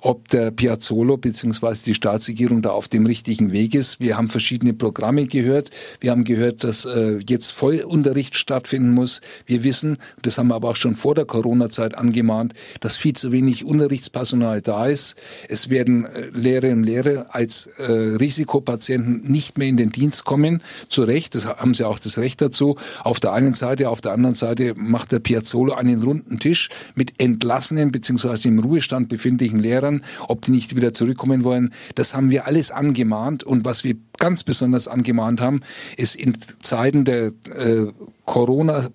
ob 0.00 0.28
der 0.28 0.50
Piazzolo 0.50 1.16
bzw. 1.16 1.76
die 1.86 1.94
Staatsregierung 1.94 2.62
da 2.62 2.70
auf 2.70 2.88
dem 2.88 3.06
richtigen 3.06 3.52
Weg 3.52 3.74
ist. 3.74 4.00
Wir 4.00 4.16
haben 4.16 4.28
verschiedene 4.28 4.74
Programme 4.74 5.26
gehört. 5.26 5.70
Wir 6.00 6.10
haben 6.10 6.24
gehört, 6.24 6.64
dass 6.64 6.84
äh, 6.84 7.18
jetzt 7.28 7.52
Vollunterricht 7.52 8.36
stattfinden 8.36 8.90
muss. 8.90 9.20
Wir 9.46 9.64
wissen, 9.64 9.98
das 10.22 10.38
haben 10.38 10.48
wir 10.48 10.54
aber 10.54 10.70
auch 10.70 10.76
schon 10.76 10.94
vor 10.94 11.14
der 11.14 11.24
Corona-Zeit 11.24 11.96
angemahnt, 11.96 12.54
dass 12.80 12.96
viel 12.96 13.14
zu 13.14 13.32
wenig 13.32 13.64
Unterrichtspersonal 13.64 14.60
da 14.60 14.86
ist. 14.86 15.16
Es 15.48 15.70
werden 15.70 16.06
äh, 16.06 16.28
Lehrerinnen 16.32 16.78
und 16.78 16.84
Lehrer 16.84 17.26
als 17.30 17.66
äh, 17.78 17.92
Risikopatienten 17.92 19.30
nicht 19.30 19.58
mehr 19.58 19.68
in 19.68 19.76
den 19.76 19.90
Dienst 19.90 20.24
kommen. 20.24 20.62
Zu 20.88 21.04
Recht, 21.04 21.34
das 21.34 21.46
haben 21.46 21.74
sie 21.74 21.86
auch 21.86 21.98
das 21.98 22.18
Recht 22.18 22.40
dazu. 22.40 22.76
Auf 23.02 23.20
der 23.20 23.32
einen 23.32 23.54
Seite, 23.54 23.90
auf 23.90 24.00
der 24.00 24.12
anderen 24.12 24.34
Seite 24.34 24.74
macht 24.76 25.12
der 25.12 25.18
Piazzolo 25.18 25.72
einen 25.72 26.02
runden 26.02 26.38
Tisch 26.38 26.70
mit 26.94 27.20
entlassenen 27.20 27.92
bzw. 27.92 28.48
im 28.48 28.58
Ruhestand 28.58 29.08
befindlichen 29.08 29.43
jugendlichen 29.44 29.58
Lehrern, 29.58 30.04
ob 30.28 30.42
die 30.42 30.50
nicht 30.50 30.76
wieder 30.76 30.92
zurückkommen 30.92 31.44
wollen. 31.44 31.72
Das 31.94 32.14
haben 32.14 32.30
wir 32.30 32.46
alles 32.46 32.70
angemahnt. 32.70 33.44
Und 33.44 33.64
was 33.64 33.84
wir 33.84 33.96
ganz 34.18 34.44
besonders 34.44 34.88
angemahnt 34.88 35.40
haben, 35.40 35.60
ist 35.96 36.16
in 36.16 36.34
Zeiten 36.60 37.04
der 37.04 37.32
äh, 37.56 37.92
Corona 38.24 38.88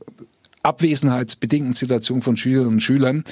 abwesenheitsbedingten 0.62 1.74
Situation 1.74 2.22
von 2.22 2.36
Schülerinnen 2.36 2.74
und 2.74 2.80
Schülern, 2.82 3.24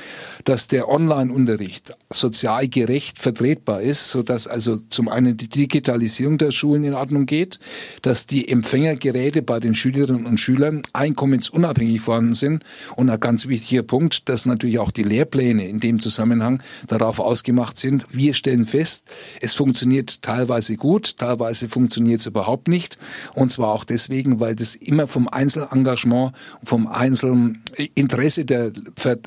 dass 0.46 0.68
der 0.68 0.88
Online-Unterricht 0.88 1.94
sozial 2.10 2.70
gerecht 2.70 3.20
vertretbar 3.20 3.82
ist, 3.82 4.10
so 4.10 4.24
dass 4.24 4.48
also 4.48 4.78
zum 4.78 5.10
einen 5.10 5.36
die 5.36 5.50
Digitalisierung 5.50 6.38
der 6.38 6.52
Schulen 6.52 6.86
in 6.86 6.94
Ordnung 6.94 7.26
geht, 7.26 7.60
dass 8.02 8.28
die 8.28 8.48
Empfängergeräte 8.48 9.42
bei 9.42 9.60
den 9.60 9.76
Schülerinnen 9.76 10.26
und 10.26 10.40
Schülern 10.40 10.84
einkommensunabhängig 10.94 12.00
vorhanden 12.00 12.34
sind 12.34 12.64
und 12.96 13.10
ein 13.10 13.20
ganz 13.20 13.48
wichtiger 13.48 13.84
Punkt, 13.84 14.30
dass 14.30 14.46
natürlich 14.46 14.80
auch 14.80 14.92
die 14.92 15.04
Lehrpläne 15.04 15.68
in 15.68 15.82
dem 15.82 16.00
Zusammenhang 16.00 16.64
darauf 16.88 17.20
ausgemacht 17.20 17.78
sind. 17.78 18.06
Wir 18.10 18.36
stellen 18.36 18.68
fest, 18.68 19.10
es 19.42 19.54
funktioniert 19.54 20.22
teilweise 20.22 20.78
gut, 20.78 21.18
teilweise 21.18 21.68
funktioniert 21.68 22.22
es 22.22 22.26
überhaupt 22.26 22.70
nicht 22.70 22.98
und 23.34 23.52
zwar 23.52 23.74
auch 23.74 23.84
deswegen, 23.84 24.40
weil 24.40 24.56
das 24.56 24.76
immer 24.76 25.08
vom 25.08 25.28
Einzelengagement, 25.28 26.34
vom 26.64 26.88
Einzel 26.88 27.17
einzelnen 27.18 27.64
Interesse 27.96 28.46
der, 28.46 28.72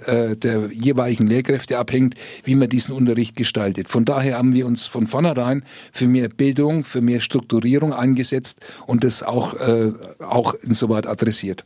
äh, 0.06 0.36
der 0.36 0.70
jeweiligen 0.72 1.26
Lehrkräfte 1.26 1.78
abhängt, 1.78 2.14
wie 2.44 2.54
man 2.54 2.68
diesen 2.68 2.94
Unterricht 2.94 3.36
gestaltet. 3.36 3.88
Von 3.88 4.04
daher 4.04 4.38
haben 4.38 4.54
wir 4.54 4.66
uns 4.66 4.86
von 4.86 5.06
vornherein 5.06 5.64
für 5.92 6.06
mehr 6.06 6.28
Bildung, 6.28 6.84
für 6.84 7.00
mehr 7.00 7.20
Strukturierung 7.20 7.92
eingesetzt 7.92 8.60
und 8.86 9.04
das 9.04 9.22
auch, 9.22 9.54
äh, 9.54 9.92
auch 10.20 10.54
insoweit 10.54 11.06
adressiert. 11.06 11.64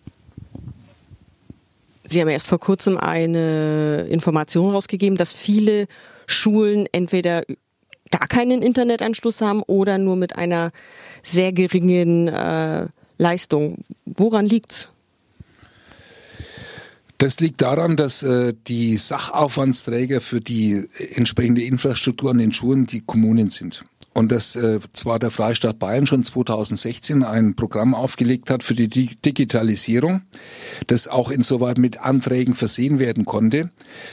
Sie 2.05 2.21
haben 2.21 2.29
erst 2.29 2.49
vor 2.49 2.61
kurzem 2.61 2.99
eine 2.99 4.07
Information 4.11 4.73
rausgegeben, 4.73 5.17
dass 5.17 5.33
viele 5.33 5.87
Schulen 6.27 6.87
entweder 6.93 7.45
gar 8.11 8.29
keinen 8.29 8.63
Internetanschluss 8.63 9.41
haben 9.41 9.63
oder 9.63 9.99
nur 9.99 10.17
mit 10.17 10.37
einer 10.37 10.71
sehr 11.23 11.53
geringen 11.53 12.29
äh, 12.29 12.87
Leistung. 13.17 13.79
Woran 14.05 14.45
liegt's? 14.47 14.91
Das 17.19 17.41
liegt 17.41 17.63
daran, 17.63 17.97
dass 17.97 18.23
äh, 18.23 18.55
die 18.67 18.97
Sachaufwandsträger 18.97 20.21
für 20.21 20.41
die 20.41 20.85
entsprechende 21.15 21.63
Infrastruktur 21.63 22.31
an 22.31 22.39
den 22.39 22.53
Schulen 22.53 22.87
die 22.87 23.01
Kommunen 23.01 23.51
sind. 23.51 23.85
Und 24.15 24.31
dass 24.31 24.55
äh, 24.55 24.79
zwar 24.93 25.19
der 25.19 25.33
Freistaat 25.33 25.81
Bayern 25.81 26.07
schon 26.07 26.23
2016 26.23 27.25
ein 27.25 27.57
Programm 27.57 27.97
aufgelegt 27.97 28.49
hat 28.49 28.63
für 28.63 28.75
die 28.75 28.89
Digitalisierung, 28.89 30.23
das 30.87 31.09
auch 31.09 31.33
insoweit 31.33 31.79
mit 31.79 31.99
Anträgen 32.01 32.55
versehen 32.55 33.01
werden 33.01 33.25
konnte, 33.25 33.71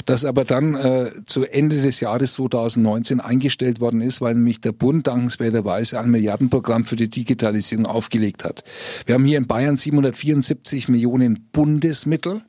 das 0.08 0.26
aber 0.26 0.44
dann 0.44 0.74
äh, 0.74 1.12
zu 1.28 1.46
Ende 1.46 1.82
des 1.82 2.00
Jahres 2.00 2.34
2019 2.34 3.20
eingestellt 3.20 3.80
worden 3.80 4.02
ist, 4.02 4.22
weil 4.22 4.34
nämlich 4.34 4.60
der 4.60 4.72
Bund 4.72 5.06
dankenswerterweise 5.06 6.00
ein 6.00 6.10
Milliardenprogramm 6.10 6.84
für 6.84 6.96
die 6.96 7.10
Digitalisierung 7.10 7.86
aufgelegt 7.86 8.44
hat. 8.44 8.64
Wir 9.06 9.14
haben 9.14 9.26
hier 9.26 9.38
in 9.38 9.46
Bayern 9.46 9.78
774 9.78 10.88
Millionen 10.88 11.48
Bundesmittel 11.52 12.42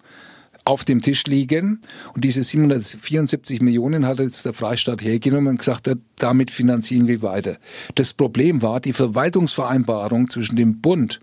auf 0.65 0.85
dem 0.85 1.03
Tisch 1.03 1.25
liegen. 1.27 1.81
Und 2.15 2.25
diese 2.25 2.43
774 2.43 3.61
Millionen 3.61 4.07
hat 4.07 4.19
jetzt 4.19 4.45
der 4.45 4.53
Freistaat 4.53 5.03
hergenommen 5.03 5.49
und 5.49 5.59
gesagt, 5.59 5.91
damit 6.17 6.51
finanzieren 6.51 7.09
wir 7.09 7.23
weiter. 7.23 7.59
Das 7.95 8.13
Problem 8.13 8.63
war, 8.63 8.81
die 8.81 8.93
Verwaltungsvereinbarung 8.93 10.29
zwischen 10.29 10.57
dem 10.57 10.81
Bund 10.81 11.21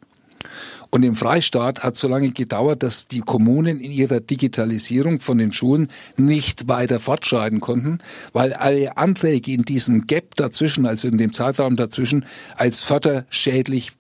und 0.92 1.04
im 1.04 1.14
Freistaat 1.14 1.84
hat 1.84 1.98
so 1.98 2.08
lange 2.08 2.32
gedauert, 2.32 2.82
dass 2.82 3.08
die 3.08 3.20
Kommunen 3.20 3.80
in 3.80 3.92
ihrer 3.92 4.20
Digitalisierung 4.20 5.20
von 5.20 5.38
den 5.38 5.54
Schulen 5.54 5.88
nicht 6.18 6.68
weiter 6.68 7.00
fortschreiten 7.00 7.60
konnten, 7.60 8.00
weil 8.34 8.54
alle 8.54 8.98
Anträge 8.98 9.52
in 9.52 9.64
diesem 9.64 10.08
Gap 10.08 10.36
dazwischen, 10.36 10.88
also 10.88 11.08
in 11.08 11.18
dem 11.18 11.32
Zeitraum 11.32 11.76
dazwischen, 11.76 12.26
als 12.56 12.80
förderschädlich 12.80 13.92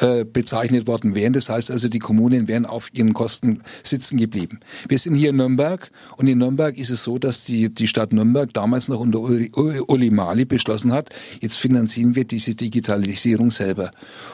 äh, 0.00 0.24
bezeichnet 0.24 0.86
worden 0.86 1.14
wären. 1.14 1.34
Das 1.34 1.50
heißt 1.50 1.70
also, 1.70 1.88
die 1.88 1.98
Kommunen 1.98 2.48
wären 2.48 2.64
auf 2.64 2.88
ihren 2.94 3.12
Kosten 3.12 3.60
sitzen 3.82 4.16
geblieben. 4.16 4.60
Wir 4.88 4.98
sind 4.98 5.14
hier 5.14 5.30
in 5.30 5.36
Nürnberg 5.36 5.90
und 6.16 6.28
in 6.28 6.38
Nürnberg 6.38 6.78
ist 6.78 6.90
es 6.90 7.04
so, 7.04 7.18
dass 7.18 7.44
die, 7.44 7.72
die 7.72 7.86
Stadt 7.86 8.12
Nürnberg 8.12 8.52
damals 8.54 8.88
noch 8.88 9.00
unter 9.00 9.20
Uli, 9.20 9.50
Uli 9.52 10.10
Mali 10.10 10.46
beschlossen 10.46 10.92
hat, 10.92 11.10
jetzt 11.40 11.58
finanzieren 11.58 12.16
wir 12.16 12.24
diese 12.24 12.54
Digitalisierung 12.54 13.50
selber. 13.50 13.90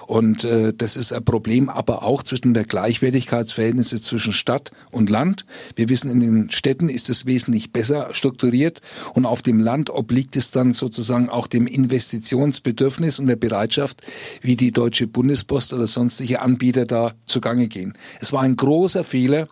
Und 0.07 0.45
äh, 0.45 0.73
das 0.77 0.97
ist 0.97 1.13
ein 1.13 1.25
Problem, 1.25 1.38
Problem 1.39 1.69
aber 1.69 2.03
auch 2.03 2.25
zwischen 2.25 2.53
der 2.53 2.65
Gleichwertigkeitsverhältnisse 2.65 4.03
zwischen 4.03 4.33
Stadt 4.33 4.73
und 4.91 5.09
Land. 5.09 5.45
Wir 5.77 5.89
wissen, 5.89 6.11
in 6.11 6.19
den 6.19 6.51
Städten 6.51 6.89
ist 6.89 7.11
es 7.11 7.27
wesentlich 7.27 7.73
besser 7.73 8.09
strukturiert 8.11 8.81
und 9.15 9.25
auf 9.25 9.41
dem 9.41 9.61
Land 9.61 9.89
obliegt 9.89 10.35
es 10.35 10.51
dann 10.51 10.73
sozusagen 10.73 11.29
auch 11.29 11.47
dem 11.47 11.69
Investitionsbedürfnis 11.69 13.21
und 13.21 13.29
der 13.29 13.37
Bereitschaft, 13.37 14.01
wie 14.43 14.57
die 14.57 14.73
Deutsche 14.73 15.07
Bundespost 15.07 15.73
oder 15.73 15.87
sonstige 15.87 16.41
Anbieter 16.41 16.87
da 16.87 17.13
zugange 17.25 17.69
gehen. 17.69 17.97
Es 18.21 18.33
war 18.33 18.43
ein 18.43 18.57
großer 18.57 19.05
Fehler, 19.05 19.47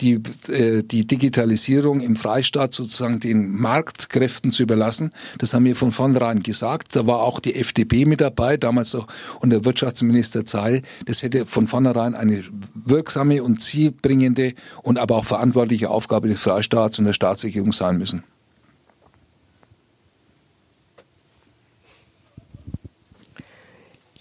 die, 0.00 0.20
äh, 0.48 0.82
die 0.82 1.06
Digitalisierung 1.06 2.00
im 2.00 2.16
Freistaat 2.16 2.72
sozusagen 2.72 3.20
den 3.20 3.50
Marktkräften 3.50 4.52
zu 4.52 4.62
überlassen. 4.62 5.10
Das 5.38 5.54
haben 5.54 5.64
wir 5.64 5.76
von 5.76 5.92
vornherein 5.92 6.42
gesagt. 6.42 6.96
Da 6.96 7.06
war 7.06 7.20
auch 7.20 7.40
die 7.40 7.54
FDP 7.54 8.04
mit 8.04 8.20
dabei, 8.20 8.56
damals 8.56 8.94
auch 8.94 9.06
unter 9.40 9.64
Wirtschaftsminister 9.64 10.44
Zeil. 10.46 10.82
Das 11.06 11.22
hätte 11.22 11.46
von 11.46 11.66
vornherein 11.66 12.14
eine 12.14 12.42
wirksame 12.74 13.42
und 13.42 13.60
zielbringende 13.60 14.54
und 14.82 14.98
aber 14.98 15.16
auch 15.16 15.24
verantwortliche 15.24 15.90
Aufgabe 15.90 16.28
des 16.28 16.40
Freistaats 16.40 16.98
und 16.98 17.04
der 17.04 17.12
Staatsregierung 17.12 17.72
sein 17.72 17.98
müssen. 17.98 18.24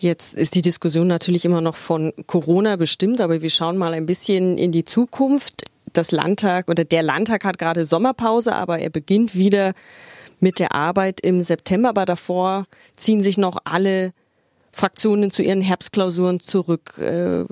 Jetzt 0.02 0.34
ist 0.34 0.56
die 0.56 0.64
Diskussion 0.64 1.06
natürlich 1.06 1.46
immer 1.46 1.62
noch 1.62 1.76
von 1.76 2.12
Corona 2.26 2.76
bestimmt, 2.76 3.22
aber 3.22 3.44
wir 3.44 3.52
schauen 3.52 3.78
mal 3.78 3.94
ein 3.94 4.08
bisschen 4.08 4.58
in 4.58 4.72
die 4.72 4.84
Zukunft. 4.84 5.66
Das 5.94 6.10
Landtag 6.10 6.70
oder 6.70 6.84
der 6.84 7.04
Landtag 7.04 7.46
hat 7.46 7.60
gerade 7.60 7.86
Sommerpause, 7.86 8.56
aber 8.56 8.80
er 8.80 8.90
beginnt 8.90 9.36
wieder 9.36 9.74
mit 10.40 10.58
der 10.58 10.74
Arbeit 10.74 11.20
im 11.22 11.44
September. 11.44 11.90
Aber 11.90 12.06
davor 12.06 12.66
ziehen 12.96 13.22
sich 13.22 13.38
noch 13.38 13.60
alle 13.64 14.12
Fraktionen 14.72 15.30
zu 15.30 15.44
ihren 15.44 15.62
Herbstklausuren 15.62 16.40
zurück. 16.40 16.98
Äh, 16.98 17.46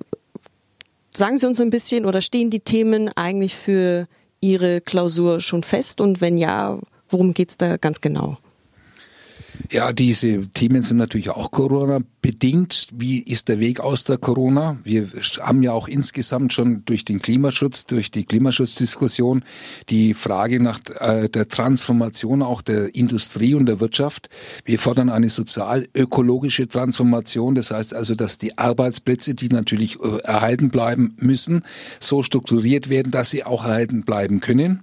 sagen 1.11 1.37
Sie 1.37 1.45
uns 1.45 1.61
ein 1.61 1.69
bisschen 1.69 2.03
oder 2.03 2.19
stehen 2.19 2.49
die 2.49 2.61
Themen 2.61 3.09
eigentlich 3.09 3.55
für 3.55 4.07
Ihre 4.41 4.81
Klausur 4.81 5.39
schon 5.39 5.61
fest? 5.61 6.01
Und 6.01 6.19
wenn 6.19 6.39
ja, 6.39 6.79
worum 7.09 7.35
geht 7.35 7.51
es 7.51 7.57
da 7.57 7.77
ganz 7.77 8.01
genau? 8.01 8.37
Ja, 9.71 9.93
diese 9.93 10.47
Themen 10.49 10.83
sind 10.83 10.97
natürlich 10.97 11.29
auch 11.29 11.51
Corona-bedingt. 12.21 12.87
Wie 12.93 13.19
ist 13.21 13.47
der 13.49 13.59
Weg 13.59 13.79
aus 13.79 14.03
der 14.03 14.17
Corona? 14.17 14.77
Wir 14.83 15.07
haben 15.39 15.63
ja 15.63 15.71
auch 15.71 15.87
insgesamt 15.87 16.53
schon 16.53 16.83
durch 16.85 17.05
den 17.05 17.21
Klimaschutz, 17.21 17.85
durch 17.85 18.11
die 18.11 18.25
Klimaschutzdiskussion 18.25 19.43
die 19.89 20.13
Frage 20.13 20.61
nach 20.61 20.79
äh, 20.99 21.29
der 21.29 21.47
Transformation 21.47 22.41
auch 22.41 22.61
der 22.61 22.93
Industrie 22.95 23.53
und 23.53 23.65
der 23.65 23.79
Wirtschaft. 23.79 24.29
Wir 24.65 24.79
fordern 24.79 25.09
eine 25.09 25.29
sozial-ökologische 25.29 26.67
Transformation. 26.67 27.55
Das 27.55 27.71
heißt 27.71 27.93
also, 27.93 28.15
dass 28.15 28.37
die 28.37 28.57
Arbeitsplätze, 28.57 29.33
die 29.33 29.49
natürlich 29.49 29.99
äh, 30.01 30.19
erhalten 30.23 30.69
bleiben 30.69 31.15
müssen, 31.19 31.63
so 31.99 32.23
strukturiert 32.23 32.89
werden, 32.89 33.11
dass 33.11 33.29
sie 33.29 33.43
auch 33.43 33.63
erhalten 33.63 34.03
bleiben 34.03 34.39
können. 34.39 34.81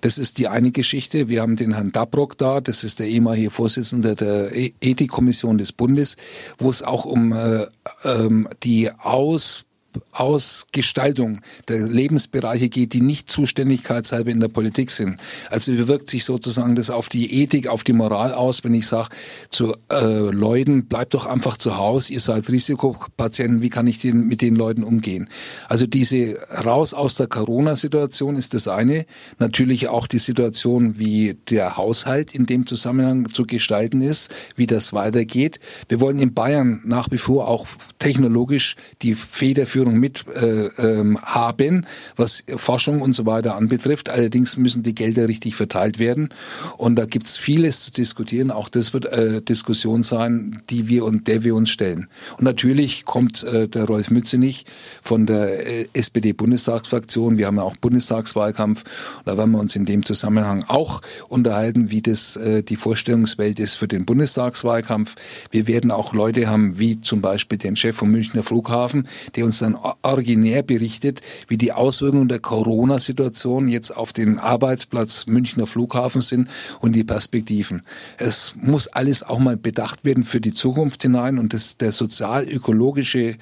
Das 0.00 0.18
ist 0.18 0.38
die 0.38 0.48
eine 0.48 0.70
Geschichte. 0.70 1.28
Wir 1.28 1.42
haben 1.42 1.56
den 1.56 1.74
Herrn 1.74 1.92
Dabrock 1.92 2.38
da. 2.38 2.60
Das 2.60 2.84
ist 2.84 2.98
der 3.00 3.08
ehemalige 3.08 3.50
Vorsitzende 3.50 4.14
der 4.14 4.54
e- 4.54 4.72
Ethikkommission 4.80 5.58
des 5.58 5.72
Bundes, 5.72 6.16
wo 6.58 6.70
es 6.76 6.82
auch 6.82 7.04
um 7.04 7.32
äh, 7.32 7.66
ähm, 8.04 8.48
die 8.62 8.90
Aus 8.90 9.64
Ausgestaltung 10.12 11.40
der 11.68 11.80
Lebensbereiche 11.80 12.68
geht, 12.68 12.92
die 12.92 13.00
nicht 13.00 13.30
zuständigkeitshalber 13.30 14.30
in 14.30 14.40
der 14.40 14.48
Politik 14.48 14.90
sind. 14.90 15.18
Also 15.50 15.88
wirkt 15.88 16.10
sich 16.10 16.24
sozusagen 16.24 16.76
das 16.76 16.90
auf 16.90 17.08
die 17.08 17.42
Ethik, 17.42 17.68
auf 17.68 17.84
die 17.84 17.92
Moral 17.92 18.32
aus, 18.32 18.64
wenn 18.64 18.74
ich 18.74 18.86
sage 18.86 19.10
zu 19.50 19.76
äh, 19.90 20.30
Leuten, 20.30 20.86
bleibt 20.86 21.14
doch 21.14 21.26
einfach 21.26 21.56
zu 21.56 21.76
Hause, 21.76 22.12
ihr 22.12 22.20
seid 22.20 22.48
Risikopatienten, 22.48 23.62
wie 23.62 23.70
kann 23.70 23.86
ich 23.86 23.98
den, 23.98 24.26
mit 24.26 24.42
den 24.42 24.56
Leuten 24.56 24.84
umgehen? 24.84 25.28
Also 25.68 25.86
diese 25.86 26.38
raus 26.64 26.94
aus 26.94 27.16
der 27.16 27.26
Corona-Situation 27.26 28.36
ist 28.36 28.54
das 28.54 28.68
eine. 28.68 29.06
Natürlich 29.38 29.88
auch 29.88 30.06
die 30.06 30.18
Situation, 30.18 30.98
wie 30.98 31.36
der 31.50 31.76
Haushalt 31.76 32.34
in 32.34 32.46
dem 32.46 32.66
Zusammenhang 32.66 33.32
zu 33.32 33.46
gestalten 33.46 34.00
ist, 34.00 34.34
wie 34.56 34.66
das 34.66 34.92
weitergeht. 34.92 35.60
Wir 35.88 36.00
wollen 36.00 36.18
in 36.18 36.34
Bayern 36.34 36.80
nach 36.84 37.10
wie 37.10 37.18
vor 37.18 37.48
auch 37.48 37.66
technologisch 37.98 38.76
die 39.02 39.14
Federführung 39.14 39.85
Führung 39.86 39.98
mit 40.00 40.24
äh, 40.34 40.66
ähm, 40.78 41.18
haben, 41.22 41.86
was 42.16 42.44
Forschung 42.56 43.00
und 43.00 43.14
so 43.14 43.26
weiter 43.26 43.56
anbetrifft. 43.56 44.08
Allerdings 44.08 44.56
müssen 44.56 44.82
die 44.82 44.94
Gelder 44.94 45.28
richtig 45.28 45.54
verteilt 45.54 45.98
werden. 45.98 46.30
Und 46.76 46.96
da 46.96 47.04
gibt's 47.04 47.36
vieles 47.36 47.80
zu 47.80 47.90
diskutieren. 47.92 48.50
Auch 48.50 48.68
das 48.68 48.92
wird 48.92 49.06
äh, 49.06 49.42
Diskussion 49.42 50.02
sein, 50.02 50.62
die 50.70 50.88
wir 50.88 51.04
und 51.04 51.28
der 51.28 51.44
wir 51.44 51.54
uns 51.54 51.70
stellen. 51.70 52.08
Und 52.38 52.44
natürlich 52.44 53.04
kommt 53.04 53.44
äh, 53.44 53.68
der 53.68 53.84
Rolf 53.84 54.10
Mützenich 54.10 54.64
von 55.02 55.26
der 55.26 55.66
äh, 55.66 55.86
SPD-Bundestagsfraktion. 55.92 57.38
Wir 57.38 57.46
haben 57.46 57.56
ja 57.56 57.62
auch 57.62 57.76
Bundestagswahlkampf. 57.76 58.84
Da 59.24 59.36
werden 59.36 59.52
wir 59.52 59.60
uns 59.60 59.76
in 59.76 59.84
dem 59.84 60.04
Zusammenhang 60.04 60.64
auch 60.66 61.02
unterhalten, 61.28 61.90
wie 61.90 62.02
das 62.02 62.36
äh, 62.36 62.62
die 62.62 62.76
Vorstellungswelt 62.76 63.60
ist 63.60 63.76
für 63.76 63.88
den 63.88 64.04
Bundestagswahlkampf. 64.04 65.14
Wir 65.50 65.66
werden 65.66 65.90
auch 65.90 66.12
Leute 66.12 66.48
haben, 66.48 66.78
wie 66.78 67.00
zum 67.00 67.20
Beispiel 67.20 67.58
den 67.58 67.76
Chef 67.76 67.96
vom 67.96 68.10
Münchner 68.10 68.42
Flughafen, 68.42 69.06
der 69.36 69.44
uns 69.44 69.58
dann 69.66 69.78
originär 70.02 70.62
berichtet, 70.62 71.20
wie 71.48 71.56
die 71.56 71.72
Auswirkungen 71.72 72.28
der 72.28 72.38
Corona-Situation 72.38 73.68
jetzt 73.68 73.90
auf 73.90 74.12
den 74.12 74.38
Arbeitsplatz 74.38 75.26
Münchner 75.26 75.66
Flughafen 75.66 76.22
sind 76.22 76.48
und 76.80 76.92
die 76.92 77.04
Perspektiven. 77.04 77.82
Es 78.18 78.54
muss 78.60 78.86
alles 78.86 79.22
auch 79.22 79.38
mal 79.38 79.56
bedacht 79.56 80.04
werden 80.04 80.24
für 80.24 80.40
die 80.40 80.52
Zukunft 80.52 81.02
hinein 81.02 81.38
und 81.38 81.52
das, 81.52 81.76
der 81.78 81.92
sozial-ökologische, 81.92 83.36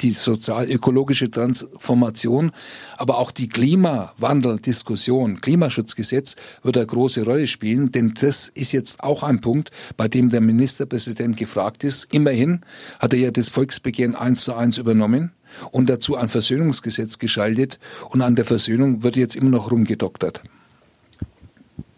die 0.00 0.10
sozial-ökologische 0.10 1.30
Transformation, 1.30 2.50
aber 2.96 3.18
auch 3.18 3.30
die 3.30 3.48
Klimawandel-Diskussion, 3.48 5.40
Klimaschutzgesetz 5.40 6.36
wird 6.62 6.76
eine 6.76 6.86
große 6.86 7.24
Rolle 7.24 7.46
spielen, 7.46 7.92
denn 7.92 8.14
das 8.20 8.48
ist 8.48 8.72
jetzt 8.72 9.02
auch 9.02 9.22
ein 9.22 9.40
Punkt, 9.40 9.70
bei 9.96 10.08
dem 10.08 10.30
der 10.30 10.40
Ministerpräsident 10.40 11.36
gefragt 11.36 11.84
ist. 11.84 12.12
Immerhin 12.12 12.62
hat 12.98 13.14
er 13.14 13.20
ja 13.20 13.30
das 13.30 13.48
Volksbegehren 13.48 14.16
eins 14.16 14.44
zu 14.44 14.54
eins 14.54 14.78
übernommen 14.78 15.32
und 15.70 15.88
dazu 15.90 16.16
ein 16.16 16.28
Versöhnungsgesetz 16.28 17.18
geschaltet 17.18 17.78
und 18.10 18.22
an 18.22 18.36
der 18.36 18.44
Versöhnung 18.44 19.02
wird 19.02 19.16
jetzt 19.16 19.36
immer 19.36 19.50
noch 19.50 19.70
rumgedoktert. 19.70 20.42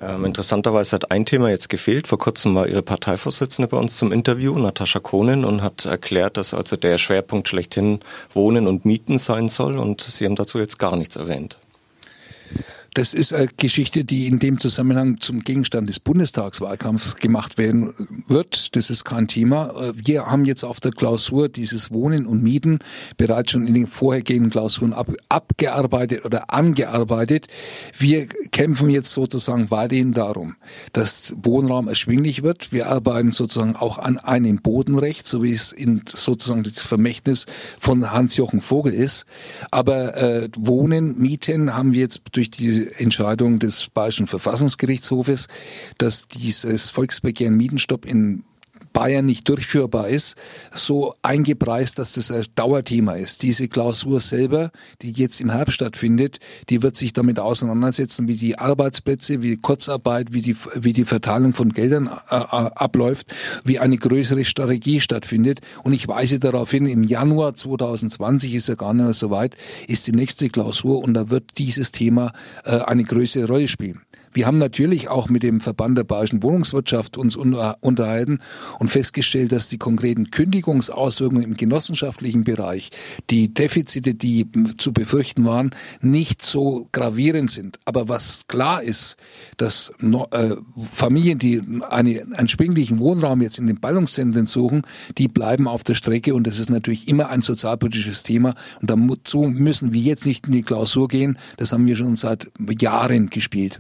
Ähm, 0.00 0.24
interessanterweise 0.24 0.96
hat 0.96 1.10
ein 1.10 1.24
Thema 1.24 1.50
jetzt 1.50 1.68
gefehlt. 1.68 2.08
Vor 2.08 2.18
kurzem 2.18 2.54
war 2.54 2.66
Ihre 2.66 2.82
Parteivorsitzende 2.82 3.68
bei 3.68 3.76
uns 3.76 3.96
zum 3.96 4.12
Interview, 4.12 4.58
Natascha 4.58 4.98
Kohnen, 4.98 5.44
und 5.44 5.62
hat 5.62 5.86
erklärt, 5.86 6.36
dass 6.36 6.52
also 6.52 6.76
der 6.76 6.98
Schwerpunkt 6.98 7.48
schlechthin 7.48 8.00
Wohnen 8.32 8.66
und 8.66 8.84
Mieten 8.84 9.18
sein 9.18 9.48
soll. 9.48 9.78
Und 9.78 10.00
Sie 10.02 10.24
haben 10.24 10.36
dazu 10.36 10.58
jetzt 10.58 10.78
gar 10.78 10.96
nichts 10.96 11.16
erwähnt. 11.16 11.58
Das 12.94 13.12
ist 13.12 13.34
eine 13.34 13.48
Geschichte, 13.56 14.04
die 14.04 14.28
in 14.28 14.38
dem 14.38 14.60
Zusammenhang 14.60 15.20
zum 15.20 15.40
Gegenstand 15.40 15.88
des 15.88 15.98
Bundestagswahlkampfs 15.98 17.16
gemacht 17.16 17.58
werden 17.58 17.92
wird. 18.28 18.76
Das 18.76 18.88
ist 18.88 19.02
kein 19.02 19.26
Thema. 19.26 19.92
Wir 19.96 20.26
haben 20.26 20.44
jetzt 20.44 20.62
auf 20.62 20.78
der 20.78 20.92
Klausur 20.92 21.48
dieses 21.48 21.90
Wohnen 21.90 22.24
und 22.24 22.44
Mieten 22.44 22.78
bereits 23.16 23.50
schon 23.50 23.66
in 23.66 23.74
den 23.74 23.88
vorhergehenden 23.88 24.52
Klausuren 24.52 24.92
ab, 24.92 25.10
abgearbeitet 25.28 26.24
oder 26.24 26.52
angearbeitet. 26.52 27.48
Wir 27.98 28.26
kämpfen 28.52 28.88
jetzt 28.90 29.12
sozusagen 29.12 29.72
weiterhin 29.72 30.12
darum, 30.14 30.54
dass 30.92 31.34
Wohnraum 31.42 31.88
erschwinglich 31.88 32.44
wird. 32.44 32.70
Wir 32.70 32.86
arbeiten 32.86 33.32
sozusagen 33.32 33.74
auch 33.74 33.98
an 33.98 34.18
einem 34.18 34.58
Bodenrecht, 34.58 35.26
so 35.26 35.42
wie 35.42 35.52
es 35.52 35.72
in 35.72 36.02
sozusagen 36.14 36.62
das 36.62 36.80
Vermächtnis 36.80 37.46
von 37.80 38.12
Hans-Jochen 38.12 38.60
Vogel 38.60 38.94
ist. 38.94 39.26
Aber 39.72 40.16
äh, 40.16 40.48
Wohnen, 40.56 41.18
Mieten 41.18 41.74
haben 41.74 41.92
wir 41.92 42.00
jetzt 42.00 42.22
durch 42.30 42.52
diese 42.52 42.83
Entscheidung 42.98 43.58
des 43.58 43.88
Bayerischen 43.90 44.26
Verfassungsgerichtshofes, 44.26 45.48
dass 45.98 46.28
dieses 46.28 46.90
Volksbegehren 46.90 47.56
Mietenstopp 47.56 48.06
in 48.06 48.44
Bayern 48.94 49.26
nicht 49.26 49.46
durchführbar 49.46 50.08
ist, 50.08 50.36
so 50.72 51.14
eingepreist, 51.20 51.98
dass 51.98 52.14
das 52.14 52.30
ein 52.30 52.44
Dauerthema 52.54 53.12
ist. 53.12 53.42
Diese 53.42 53.68
Klausur 53.68 54.20
selber, 54.20 54.70
die 55.02 55.12
jetzt 55.12 55.42
im 55.42 55.50
Herbst 55.50 55.74
stattfindet, 55.74 56.38
die 56.70 56.82
wird 56.82 56.96
sich 56.96 57.12
damit 57.12 57.38
auseinandersetzen, 57.38 58.28
wie 58.28 58.36
die 58.36 58.58
Arbeitsplätze, 58.58 59.42
wie 59.42 59.50
die 59.50 59.60
Kurzarbeit, 59.60 60.32
wie 60.32 60.40
die, 60.40 60.56
wie 60.74 60.94
die 60.94 61.04
Verteilung 61.04 61.52
von 61.52 61.74
Geldern 61.74 62.08
äh, 62.30 62.36
äh 62.36 62.70
abläuft, 62.74 63.34
wie 63.64 63.78
eine 63.78 63.98
größere 63.98 64.44
Strategie 64.44 65.00
stattfindet. 65.00 65.60
Und 65.82 65.92
ich 65.92 66.08
weise 66.08 66.38
darauf 66.38 66.70
hin, 66.70 66.86
im 66.86 67.02
Januar 67.02 67.54
2020 67.54 68.54
ist 68.54 68.68
ja 68.68 68.76
gar 68.76 68.94
nicht 68.94 69.04
mehr 69.04 69.12
so 69.12 69.30
weit, 69.30 69.56
ist 69.88 70.06
die 70.06 70.12
nächste 70.12 70.48
Klausur 70.48 71.02
und 71.02 71.14
da 71.14 71.30
wird 71.30 71.58
dieses 71.58 71.92
Thema 71.92 72.32
äh, 72.64 72.78
eine 72.78 73.04
größere 73.04 73.46
Rolle 73.46 73.68
spielen. 73.68 74.00
Wir 74.34 74.46
haben 74.46 74.58
natürlich 74.58 75.08
auch 75.08 75.28
mit 75.28 75.44
dem 75.44 75.60
Verband 75.60 75.96
der 75.96 76.02
Bayerischen 76.02 76.42
Wohnungswirtschaft 76.42 77.16
uns 77.16 77.36
unterhalten 77.36 78.40
und 78.80 78.88
festgestellt, 78.88 79.52
dass 79.52 79.68
die 79.68 79.78
konkreten 79.78 80.32
Kündigungsauswirkungen 80.32 81.44
im 81.44 81.56
genossenschaftlichen 81.56 82.42
Bereich, 82.42 82.90
die 83.30 83.54
Defizite, 83.54 84.14
die 84.14 84.46
zu 84.76 84.92
befürchten 84.92 85.44
waren, 85.44 85.70
nicht 86.00 86.42
so 86.42 86.88
gravierend 86.90 87.50
sind. 87.50 87.78
Aber 87.84 88.08
was 88.08 88.48
klar 88.48 88.82
ist, 88.82 89.16
dass 89.56 89.92
äh, 90.32 90.56
Familien, 90.92 91.38
die 91.38 91.62
eine, 91.88 92.26
einen 92.34 92.48
springlichen 92.48 92.98
Wohnraum 92.98 93.40
jetzt 93.40 93.58
in 93.58 93.68
den 93.68 93.78
Ballungszentren 93.78 94.46
suchen, 94.46 94.82
die 95.16 95.28
bleiben 95.28 95.68
auf 95.68 95.84
der 95.84 95.94
Strecke 95.94 96.34
und 96.34 96.46
das 96.46 96.58
ist 96.58 96.70
natürlich 96.70 97.06
immer 97.06 97.28
ein 97.28 97.40
sozialpolitisches 97.40 98.24
Thema 98.24 98.54
und 98.80 98.90
dazu 98.90 99.42
müssen 99.42 99.92
wir 99.92 100.00
jetzt 100.00 100.26
nicht 100.26 100.46
in 100.46 100.52
die 100.52 100.62
Klausur 100.62 101.06
gehen, 101.06 101.38
das 101.56 101.72
haben 101.72 101.86
wir 101.86 101.94
schon 101.94 102.16
seit 102.16 102.50
Jahren 102.80 103.30
gespielt. 103.30 103.78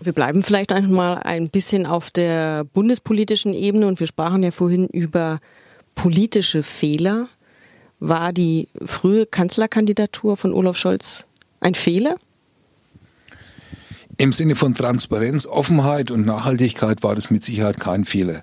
Wir 0.00 0.12
bleiben 0.12 0.42
vielleicht 0.42 0.72
einmal 0.72 1.18
ein 1.24 1.50
bisschen 1.50 1.84
auf 1.84 2.10
der 2.10 2.64
bundespolitischen 2.64 3.52
Ebene 3.52 3.88
und 3.88 3.98
wir 3.98 4.06
sprachen 4.06 4.42
ja 4.42 4.52
vorhin 4.52 4.86
über 4.86 5.40
politische 5.94 6.62
Fehler. 6.62 7.28
War 7.98 8.32
die 8.32 8.68
frühe 8.84 9.26
Kanzlerkandidatur 9.26 10.36
von 10.36 10.54
Olaf 10.54 10.76
Scholz 10.76 11.26
ein 11.60 11.74
Fehler? 11.74 12.16
Im 14.20 14.32
Sinne 14.32 14.56
von 14.56 14.74
Transparenz, 14.74 15.46
Offenheit 15.46 16.10
und 16.10 16.26
Nachhaltigkeit 16.26 17.02
war 17.02 17.14
das 17.14 17.30
mit 17.30 17.44
Sicherheit 17.44 17.78
kein 17.78 18.04
Fehler. 18.04 18.42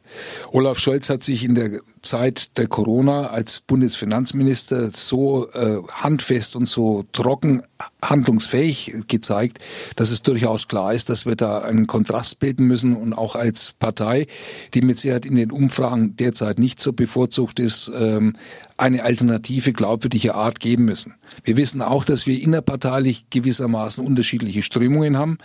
Olaf 0.52 0.80
Scholz 0.80 1.10
hat 1.10 1.24
sich 1.24 1.44
in 1.44 1.56
der 1.56 1.82
Zeit 2.06 2.58
der 2.58 2.68
Corona 2.68 3.28
als 3.28 3.60
Bundesfinanzminister 3.60 4.91
so 4.91 5.50
äh, 5.52 5.82
handfest 5.91 6.56
und 6.56 6.68
so 6.68 7.06
trocken 7.12 7.63
handlungsfähig 8.02 8.94
gezeigt, 9.08 9.60
dass 9.96 10.12
es 10.12 10.22
durchaus 10.22 10.68
klar 10.68 10.94
ist, 10.94 11.10
dass 11.10 11.26
wir 11.26 11.36
da 11.36 11.60
einen 11.60 11.88
Kontrast 11.88 12.39
bilden 12.39 12.65
müssen 12.68 12.96
und 12.96 13.13
auch 13.13 13.36
als 13.36 13.74
Partei, 13.74 14.28
die 14.74 14.82
mit 14.82 15.00
Sicherheit 15.00 15.26
in 15.26 15.36
den 15.36 15.52
Umfragen 15.52 16.15
derzeit 16.15 16.60
nicht 16.60 16.80
so 16.80 16.94
bevorzugt 16.94 17.60
ist, 17.60 17.91
ähm, 17.96 18.36
eine 18.78 19.04
alternative, 19.04 19.72
glaubwürdige 19.72 20.36
Art 20.36 20.60
geben 20.60 20.86
müssen. 20.86 21.15
Wir 21.46 21.56
wissen 21.56 21.82
auch, 21.82 22.04
dass 22.04 22.28
wir 22.28 22.41
innerparteilich 22.41 23.26
gewissermaßen 23.30 24.06
unterschiedliche 24.06 24.62
Strömungen 24.62 25.18
haben. 25.18 25.38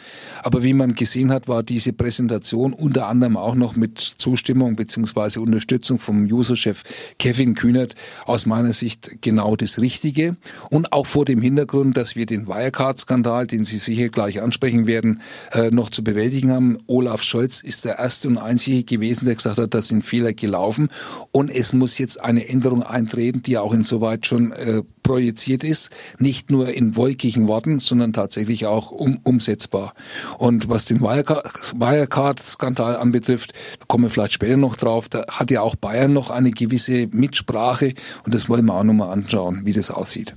Aber 0.42 0.64
wie 0.64 0.72
man 0.72 0.96
gesehen 0.96 1.30
hat, 1.30 1.46
war 1.46 1.62
diese 1.62 1.92
Präsentation 1.92 2.72
unter 2.72 3.06
anderem 3.06 3.36
auch 3.36 3.54
noch 3.54 3.76
mit 3.76 4.00
Zustimmung 4.00 4.74
beziehungsweise 4.74 5.40
Unterstützung 5.40 6.00
vom 6.00 6.26
Userchef 6.50 6.82
Kevin 7.18 7.54
Kühnert 7.54 7.94
aus 8.26 8.46
meiner 8.46 8.72
Sicht 8.72 9.22
genau 9.22 9.56
das 9.56 9.80
Richtige. 9.80 10.36
Und 10.70 10.92
auch 10.92 11.06
vor 11.06 11.24
dem 11.24 11.40
Hintergrund, 11.40 11.96
dass 11.96 12.16
wir 12.16 12.26
den 12.26 12.48
Wirecard-Skandal, 12.48 13.46
den 13.46 13.64
Sie 13.64 13.78
sicher 13.78 14.08
gleich 14.08 14.42
ansprechen 14.42 14.86
werden, 14.86 15.20
äh, 15.52 15.70
noch 15.70 15.90
zu 15.90 16.02
bewältigen 16.02 16.50
haben. 16.50 16.78
Olaf 16.86 17.22
Scholz 17.22 17.60
ist 17.60 17.84
der 17.84 17.98
erste 17.98 18.28
und 18.28 18.38
einzige 18.38 18.84
gewesen, 18.84 19.26
der 19.26 19.36
gesagt 19.36 19.58
hat, 19.58 19.74
da 19.74 19.82
sind 19.82 20.04
Fehler 20.04 20.32
gelaufen 20.32 20.88
und 21.32 21.50
es 21.50 21.72
muss 21.72 21.98
jetzt 21.98 22.22
eine 22.22 22.48
Änderung 22.48 22.82
eintreten, 22.82 23.42
die 23.42 23.58
auch 23.58 23.72
insoweit 23.72 24.26
schon 24.26 24.52
äh, 24.52 24.82
projiziert 25.02 25.64
ist, 25.64 25.90
nicht 26.18 26.50
nur 26.50 26.72
in 26.72 26.96
wolkigen 26.96 27.48
Worten, 27.48 27.78
sondern 27.78 28.12
tatsächlich 28.12 28.66
auch 28.66 28.90
um, 28.90 29.18
umsetzbar. 29.22 29.94
Und 30.38 30.68
was 30.68 30.84
den 30.84 31.00
Wirecard-Skandal 31.00 32.96
anbetrifft, 32.96 33.52
da 33.80 33.86
kommen 33.86 34.04
wir 34.04 34.10
vielleicht 34.10 34.34
später 34.34 34.56
noch 34.56 34.76
drauf, 34.76 35.08
da 35.08 35.26
hat 35.28 35.50
ja 35.50 35.62
auch 35.62 35.74
Bayern 35.74 36.12
noch 36.12 36.30
eine 36.40 36.50
gewisse 36.50 37.08
Mitsprache 37.12 37.94
und 38.24 38.34
das 38.34 38.48
wollen 38.48 38.66
wir 38.66 38.74
auch 38.74 38.84
nochmal 38.84 39.10
anschauen, 39.10 39.62
wie 39.64 39.72
das 39.72 39.90
aussieht. 39.90 40.34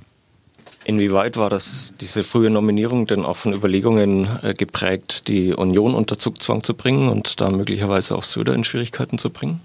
Inwieweit 0.86 1.38
war 1.38 1.50
das, 1.50 1.94
diese 2.02 2.24
frühe 2.24 2.50
Nominierung 2.50 3.08
denn 3.08 3.24
auch 3.24 3.38
von 3.38 3.54
Überlegungen 3.54 4.28
äh, 4.42 4.54
geprägt, 4.54 5.30
die 5.30 5.54
Union 5.54 5.94
unter 5.94 6.20
Zugzwang 6.20 6.62
zu 6.62 6.74
bringen 6.74 7.08
und 7.08 7.40
da 7.40 7.50
möglicherweise 7.50 8.16
auch 8.16 8.24
Söder 8.24 8.54
in 8.54 8.66
Schwierigkeiten 8.66 9.18
zu 9.18 9.30
bringen? 9.30 9.62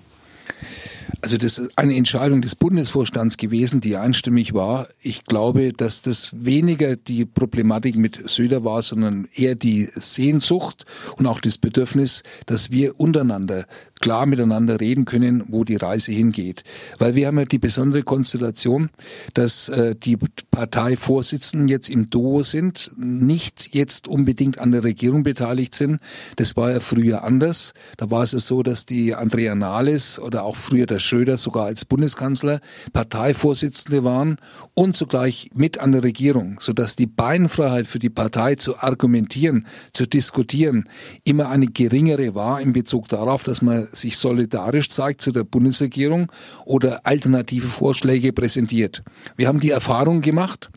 Also 1.20 1.37
das 1.37 1.59
ist 1.59 1.77
eine 1.77 1.96
Entscheidung 1.96 2.42
des 2.42 2.55
Bundesvorstands 2.55 3.38
gewesen, 3.38 3.81
die 3.81 3.96
einstimmig 3.96 4.55
war. 4.55 4.88
Ich 5.03 5.24
glaube, 5.24 5.72
dass 5.72 6.03
das 6.03 6.31
weniger 6.33 6.94
die 6.94 7.24
Problematik 7.24 7.96
mit 7.96 8.31
Söder 8.31 8.62
war, 8.62 8.83
sondern 8.83 9.29
eher 9.35 9.57
die 9.57 9.88
Sehnsucht 9.94 10.87
und 11.16 11.27
auch 11.27 11.40
das 11.40 11.59
Bedürfnis, 11.59 12.22
dass 12.46 12.70
wir 12.70 13.01
untereinander 13.01 13.66
klar 14.01 14.27
miteinander 14.27 14.81
reden 14.81 15.05
können, 15.05 15.45
wo 15.49 15.65
die 15.65 15.77
Reise 15.77 16.13
hingeht. 16.13 16.65
Weil 16.99 17.15
wir 17.15 17.27
haben 17.27 17.39
ja 17.39 17.45
die 17.45 17.59
besondere 17.59 18.03
Konstellation, 18.03 18.91
dass 19.35 19.69
äh, 19.69 19.95
die 19.95 20.17
Parteivorsitzenden 20.51 21.69
jetzt 21.69 21.89
im 21.89 22.11
Duo 22.11 22.43
sind, 22.43 22.93
nicht 22.97 23.75
jetzt 23.75 24.09
unbedingt 24.09 24.59
an 24.59 24.73
der 24.73 24.85
Regierung 24.85 25.23
beteiligt 25.23 25.75
sind. 25.75 26.01
Das 26.37 26.57
war 26.57 26.73
ja 26.73 26.81
früher 26.81 27.25
anders. 27.25 27.75
Da 27.97 28.11
war 28.11 28.23
es 28.23 28.33
ja 28.33 28.39
so, 28.39 28.63
dass 28.63 28.87
die 28.87 29.15
Andrea 29.15 29.55
Nahles 29.55 30.19
oder 30.19 30.45
auch 30.45 30.57
früher 30.57 30.87
der 30.87 30.99
Schröder 30.99 31.37
sogar 31.37 31.67
als 31.67 31.85
Bundeskanzler 31.85 32.61
Parteivorsitzende 32.93 34.05
waren 34.05 34.39
und 34.75 34.97
zugleich 34.97 35.51
mit 35.55 35.79
an 35.81 35.93
der 35.93 36.05
Regierung, 36.05 36.59
sodass 36.61 36.97
die 36.97 37.07
Beinfreiheit 37.07 37.87
für 37.87 37.99
die 37.99 38.11
Partei 38.11 38.55
zu 38.55 38.79
argumentieren, 38.79 39.67
zu 39.93 40.07
diskutieren, 40.07 40.89
immer 41.25 41.49
eine 41.49 41.67
geringere 41.67 42.35
war 42.35 42.61
in 42.61 42.73
Bezug 42.73 43.09
darauf, 43.09 43.43
dass 43.43 43.63
man 43.63 43.88
sich 43.92 44.16
solidarisch 44.16 44.88
zeigt 44.88 45.20
zu 45.20 45.33
der 45.33 45.44
Bundesregierung 45.44 46.31
oder 46.64 47.07
alternative 47.07 47.66
Vorschläge 47.66 48.33
präsentiert. 48.33 49.03
Wir 49.37 49.48
haben 49.48 49.61
die 49.61 49.70
Erfahrung 49.70 50.20
gemacht, 50.20 50.70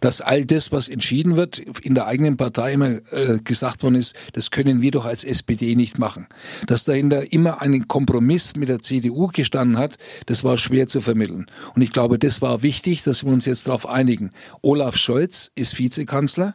dass 0.00 0.20
all 0.20 0.44
das, 0.44 0.72
was 0.72 0.88
entschieden 0.88 1.36
wird, 1.36 1.58
in 1.58 1.94
der 1.94 2.06
eigenen 2.06 2.36
Partei 2.36 2.72
immer 2.72 2.98
äh, 3.12 3.38
gesagt 3.42 3.82
worden 3.82 3.96
ist, 3.96 4.16
das 4.32 4.50
können 4.50 4.80
wir 4.80 4.90
doch 4.90 5.04
als 5.04 5.24
SPD 5.24 5.76
nicht 5.76 5.98
machen. 5.98 6.26
Dass 6.66 6.84
dahinter 6.84 7.32
immer 7.32 7.60
ein 7.60 7.88
Kompromiss 7.88 8.56
mit 8.56 8.68
der 8.68 8.80
CDU 8.80 9.28
gestanden 9.28 9.78
hat, 9.78 9.96
das 10.26 10.44
war 10.44 10.58
schwer 10.58 10.88
zu 10.88 11.00
vermitteln. 11.00 11.46
Und 11.74 11.82
ich 11.82 11.92
glaube, 11.92 12.18
das 12.18 12.42
war 12.42 12.62
wichtig, 12.62 13.02
dass 13.02 13.24
wir 13.24 13.32
uns 13.32 13.46
jetzt 13.46 13.68
darauf 13.68 13.88
einigen. 13.88 14.32
Olaf 14.62 14.96
Scholz 14.96 15.52
ist 15.54 15.78
Vizekanzler 15.78 16.54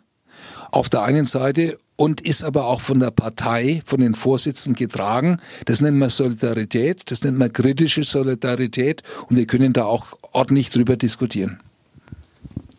auf 0.72 0.90
der 0.90 1.04
einen 1.04 1.26
Seite 1.26 1.78
und 2.02 2.20
ist 2.20 2.44
aber 2.44 2.66
auch 2.66 2.82
von 2.82 3.00
der 3.00 3.12
Partei, 3.12 3.84
von 3.86 4.00
den 4.00 4.16
Vorsitzenden 4.16 4.76
getragen. 4.76 5.40
Das 5.66 5.82
nennt 5.82 5.98
man 5.98 6.10
Solidarität, 6.10 7.04
das 7.12 7.24
nennt 7.24 7.38
man 7.38 7.54
kritische 7.54 8.04
Solidarität 8.04 9.04
und 9.30 9.38
wir 9.38 9.46
können 9.46 9.72
da 9.72 9.86
auch 9.86 10.18
ordentlich 10.32 10.72
drüber 10.72 10.98
diskutieren. 10.98 11.60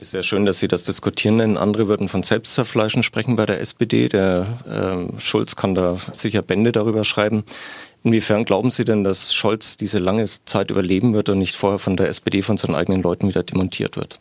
Ist 0.01 0.11
sehr 0.11 0.25
schön, 0.25 0.45
dass 0.45 0.59
Sie 0.59 0.67
das 0.67 0.83
diskutieren 0.83 1.37
nennen. 1.37 1.57
Andere 1.57 1.87
würden 1.87 2.09
von 2.09 2.25
Selbstzerfleischen 2.25 3.05
sprechen 3.05 3.37
bei 3.37 3.47
der 3.47 3.61
SPD. 3.61 4.09
Der 4.09 4.45
äh, 4.67 5.21
Schulz 5.21 5.55
kann 5.55 5.77
da 5.77 5.99
sicher 6.13 6.43
Bände 6.43 6.73
darüber 6.73 7.05
schreiben. 7.05 7.45
Inwiefern 8.03 8.45
glauben 8.45 8.73
Sie 8.73 8.85
denn, 8.85 9.05
dass 9.05 9.33
Scholz 9.33 9.77
diese 9.77 10.01
lange 10.01 10.25
Zeit 10.25 10.73
überleben 10.73 11.15
wird 11.15 11.29
und 11.29 11.39
nicht 11.39 11.55
vorher 11.55 11.79
von 11.79 11.97
der 11.97 12.09
SPD, 12.09 12.43
von 12.43 12.57
seinen 12.57 12.75
eigenen 12.75 13.03
Leuten 13.03 13.29
wieder 13.29 13.45
demontiert 13.45 13.97
wird? 13.97 14.19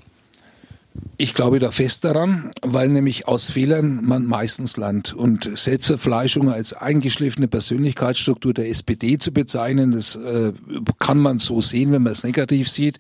Ich 1.17 1.35
glaube 1.35 1.59
da 1.59 1.71
fest 1.71 2.03
daran, 2.03 2.51
weil 2.63 2.89
nämlich 2.89 3.27
aus 3.27 3.51
Fehlern 3.51 4.03
man 4.03 4.25
meistens 4.25 4.75
lernt. 4.75 5.13
Und 5.13 5.49
Selbstverfleischung 5.55 6.49
als 6.49 6.73
eingeschliffene 6.73 7.47
Persönlichkeitsstruktur 7.47 8.53
der 8.53 8.69
SPD 8.69 9.17
zu 9.17 9.31
bezeichnen, 9.31 9.91
das 9.91 10.15
äh, 10.15 10.51
kann 10.99 11.19
man 11.19 11.37
so 11.39 11.61
sehen, 11.61 11.91
wenn 11.91 12.01
man 12.01 12.13
es 12.13 12.23
negativ 12.23 12.69
sieht. 12.69 12.97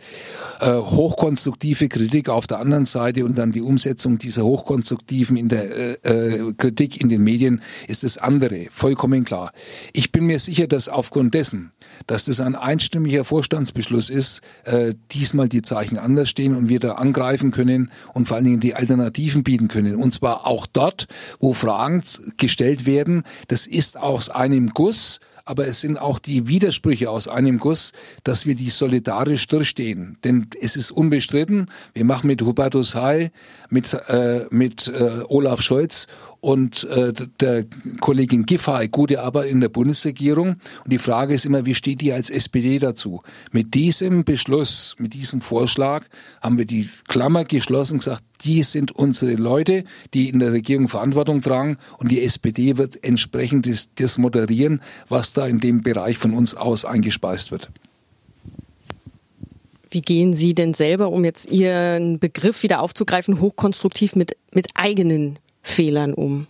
Äh, 0.59 0.71
hochkonstruktive 0.71 1.89
Kritik 1.89 2.29
auf 2.29 2.47
der 2.47 2.59
anderen 2.59 2.85
Seite 2.85 3.25
und 3.25 3.37
dann 3.37 3.51
die 3.51 3.61
Umsetzung 3.61 4.19
dieser 4.19 4.43
hochkonstruktiven 4.43 5.35
in 5.35 5.49
der 5.49 6.05
äh, 6.05 6.37
äh 6.37 6.53
Kritik 6.53 7.01
in 7.01 7.09
den 7.09 7.23
Medien 7.23 7.61
ist 7.87 8.03
das 8.03 8.17
andere, 8.17 8.67
vollkommen 8.71 9.25
klar. 9.25 9.51
Ich 9.93 10.11
bin 10.11 10.25
mir 10.25 10.39
sicher, 10.39 10.67
dass 10.67 10.89
aufgrund 10.89 11.33
dessen, 11.33 11.71
dass 12.07 12.25
das 12.25 12.41
ein 12.41 12.55
einstimmiger 12.55 13.23
Vorstandsbeschluss 13.23 14.09
ist, 14.09 14.41
äh, 14.65 14.93
diesmal 15.11 15.49
die 15.49 15.61
Zeichen 15.61 15.97
anders 15.97 16.29
stehen 16.29 16.55
und 16.55 16.69
wir 16.69 16.79
da 16.79 16.93
angreifen 16.93 17.51
können 17.51 17.91
und 18.13 18.27
vor 18.27 18.37
allen 18.37 18.45
Dingen 18.45 18.59
die 18.59 18.75
Alternativen 18.75 19.43
bieten 19.43 19.67
können. 19.67 19.95
Und 19.95 20.13
zwar 20.13 20.47
auch 20.47 20.65
dort, 20.65 21.07
wo 21.39 21.53
Fragen 21.53 22.03
gestellt 22.37 22.85
werden. 22.85 23.23
Das 23.47 23.67
ist 23.67 23.97
aus 23.97 24.29
einem 24.29 24.69
Guss 24.69 25.19
aber 25.45 25.67
es 25.67 25.81
sind 25.81 25.97
auch 25.97 26.19
die 26.19 26.47
Widersprüche 26.47 27.09
aus 27.09 27.27
einem 27.27 27.59
Guss, 27.59 27.93
dass 28.23 28.45
wir 28.45 28.55
die 28.55 28.69
solidarisch 28.69 29.47
durchstehen. 29.47 30.17
Denn 30.23 30.47
es 30.61 30.75
ist 30.75 30.91
unbestritten, 30.91 31.69
wir 31.93 32.05
machen 32.05 32.27
mit 32.27 32.41
Hubertus 32.41 32.95
Heil, 32.95 33.31
mit, 33.69 33.93
äh, 34.07 34.45
mit 34.49 34.87
äh, 34.87 35.23
Olaf 35.27 35.61
Scholz 35.61 36.07
und 36.41 36.83
äh, 36.85 37.13
der 37.39 37.65
Kollegin 37.99 38.45
Giffey 38.45 38.89
gute 38.89 39.21
Arbeit 39.21 39.49
in 39.49 39.61
der 39.61 39.69
Bundesregierung. 39.69 40.57
Und 40.83 40.91
die 40.91 40.97
Frage 40.97 41.35
ist 41.35 41.45
immer, 41.45 41.65
wie 41.67 41.75
steht 41.75 42.01
die 42.01 42.11
als 42.11 42.29
SPD 42.31 42.79
dazu? 42.79 43.21
Mit 43.51 43.75
diesem 43.75 44.23
Beschluss, 44.23 44.95
mit 44.97 45.13
diesem 45.13 45.41
Vorschlag 45.41 46.03
haben 46.41 46.57
wir 46.57 46.65
die 46.65 46.89
Klammer 47.07 47.45
geschlossen, 47.45 47.99
gesagt, 47.99 48.23
die 48.43 48.63
sind 48.63 48.91
unsere 48.91 49.35
Leute, 49.35 49.83
die 50.15 50.29
in 50.29 50.39
der 50.39 50.51
Regierung 50.51 50.87
Verantwortung 50.87 51.41
tragen 51.41 51.77
und 51.99 52.11
die 52.11 52.23
SPD 52.23 52.77
wird 52.77 53.03
entsprechend 53.03 53.67
das, 53.67 53.89
das 53.93 54.17
moderieren, 54.17 54.81
was 55.09 55.33
da 55.33 55.45
in 55.45 55.59
dem 55.59 55.83
Bereich 55.83 56.17
von 56.17 56.33
uns 56.33 56.55
aus 56.55 56.85
eingespeist 56.85 57.51
wird. 57.51 57.69
Wie 59.91 60.01
gehen 60.01 60.33
Sie 60.33 60.55
denn 60.55 60.73
selber, 60.73 61.11
um 61.11 61.23
jetzt 61.23 61.51
Ihren 61.51 62.17
Begriff 62.17 62.63
wieder 62.63 62.81
aufzugreifen, 62.81 63.41
hochkonstruktiv 63.41 64.15
mit, 64.15 64.37
mit 64.53 64.69
eigenen 64.73 65.37
Fehlern 65.61 66.13
um? 66.13 66.47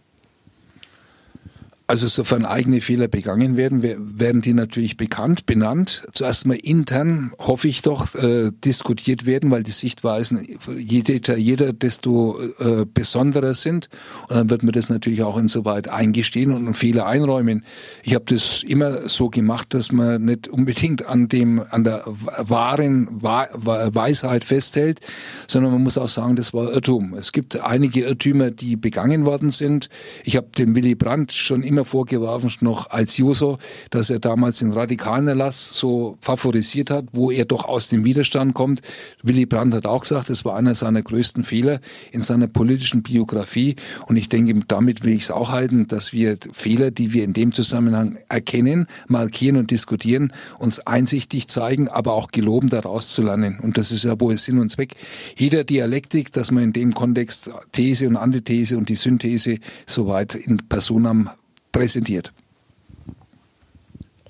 Also 1.91 2.07
sofern 2.07 2.45
eigene 2.45 2.79
Fehler 2.79 3.09
begangen 3.09 3.57
werden, 3.57 3.83
werden 3.83 4.39
die 4.41 4.53
natürlich 4.53 4.95
bekannt, 4.95 5.45
benannt. 5.45 6.07
Zuerst 6.13 6.47
mal 6.47 6.53
intern, 6.53 7.33
hoffe 7.37 7.67
ich 7.67 7.81
doch, 7.81 8.15
äh, 8.15 8.51
diskutiert 8.63 9.25
werden, 9.25 9.51
weil 9.51 9.63
die 9.63 9.71
Sichtweisen 9.71 10.47
jeder, 10.77 11.35
jeder 11.35 11.73
desto 11.73 12.39
äh, 12.59 12.85
besonderer 12.85 13.53
sind. 13.53 13.89
Und 14.29 14.37
dann 14.37 14.49
wird 14.49 14.63
man 14.63 14.71
das 14.71 14.87
natürlich 14.87 15.21
auch 15.23 15.37
insoweit 15.37 15.89
eingestehen 15.89 16.53
und 16.53 16.75
Fehler 16.75 17.07
einräumen. 17.07 17.65
Ich 18.03 18.15
habe 18.15 18.23
das 18.25 18.63
immer 18.63 19.09
so 19.09 19.29
gemacht, 19.29 19.73
dass 19.73 19.91
man 19.91 20.23
nicht 20.23 20.47
unbedingt 20.47 21.05
an 21.05 21.27
dem, 21.27 21.61
an 21.71 21.83
der 21.83 22.05
wahren 22.05 23.09
Weisheit 23.21 24.45
festhält, 24.45 25.01
sondern 25.45 25.73
man 25.73 25.83
muss 25.83 25.97
auch 25.97 26.07
sagen, 26.07 26.37
das 26.37 26.53
war 26.53 26.71
Irrtum. 26.71 27.15
Es 27.15 27.33
gibt 27.33 27.59
einige 27.59 28.05
Irrtümer, 28.05 28.49
die 28.49 28.77
begangen 28.77 29.25
worden 29.25 29.51
sind. 29.51 29.89
Ich 30.23 30.37
habe 30.37 30.47
den 30.57 30.73
Willy 30.73 30.95
Brandt 30.95 31.33
schon 31.33 31.63
immer 31.63 31.80
immer 31.81 31.85
vorgeworfen, 31.85 32.51
noch 32.61 32.89
als 32.89 33.17
Juso, 33.17 33.57
dass 33.89 34.09
er 34.09 34.19
damals 34.19 34.59
den 34.59 34.71
radikalen 34.71 35.27
Erlass 35.27 35.69
so 35.73 36.17
favorisiert 36.21 36.89
hat, 36.89 37.05
wo 37.11 37.31
er 37.31 37.45
doch 37.45 37.65
aus 37.65 37.87
dem 37.87 38.05
Widerstand 38.05 38.53
kommt. 38.53 38.81
Willy 39.23 39.45
Brandt 39.45 39.73
hat 39.73 39.85
auch 39.85 40.01
gesagt, 40.01 40.29
das 40.29 40.45
war 40.45 40.55
einer 40.55 40.75
seiner 40.75 41.01
größten 41.01 41.43
Fehler 41.43 41.79
in 42.11 42.21
seiner 42.21 42.47
politischen 42.47 43.01
Biografie. 43.01 43.75
Und 44.07 44.17
ich 44.17 44.29
denke, 44.29 44.53
damit 44.67 45.03
will 45.03 45.13
ich 45.13 45.23
es 45.23 45.31
auch 45.31 45.51
halten, 45.51 45.87
dass 45.87 46.13
wir 46.13 46.37
Fehler, 46.51 46.91
die 46.91 47.13
wir 47.13 47.23
in 47.23 47.33
dem 47.33 47.51
Zusammenhang 47.53 48.17
erkennen, 48.29 48.87
markieren 49.07 49.57
und 49.57 49.71
diskutieren, 49.71 50.33
uns 50.59 50.79
einsichtig 50.79 51.47
zeigen, 51.47 51.87
aber 51.87 52.13
auch 52.13 52.31
geloben, 52.31 52.69
daraus 52.69 53.09
zu 53.09 53.23
lernen. 53.23 53.59
Und 53.61 53.77
das 53.77 53.91
ist 53.91 54.03
ja 54.03 54.19
wohl 54.19 54.37
Sinn 54.37 54.59
und 54.59 54.69
Zweck 54.69 54.95
jeder 55.35 55.63
Dialektik, 55.63 56.31
dass 56.31 56.51
man 56.51 56.65
in 56.65 56.73
dem 56.73 56.93
Kontext 56.93 57.49
These 57.71 58.07
und 58.07 58.17
Antithese 58.17 58.77
und 58.77 58.89
die 58.89 58.95
Synthese 58.95 59.57
soweit 59.85 60.35
in 60.35 60.57
Personam 60.57 61.29
präsentiert. 61.71 62.31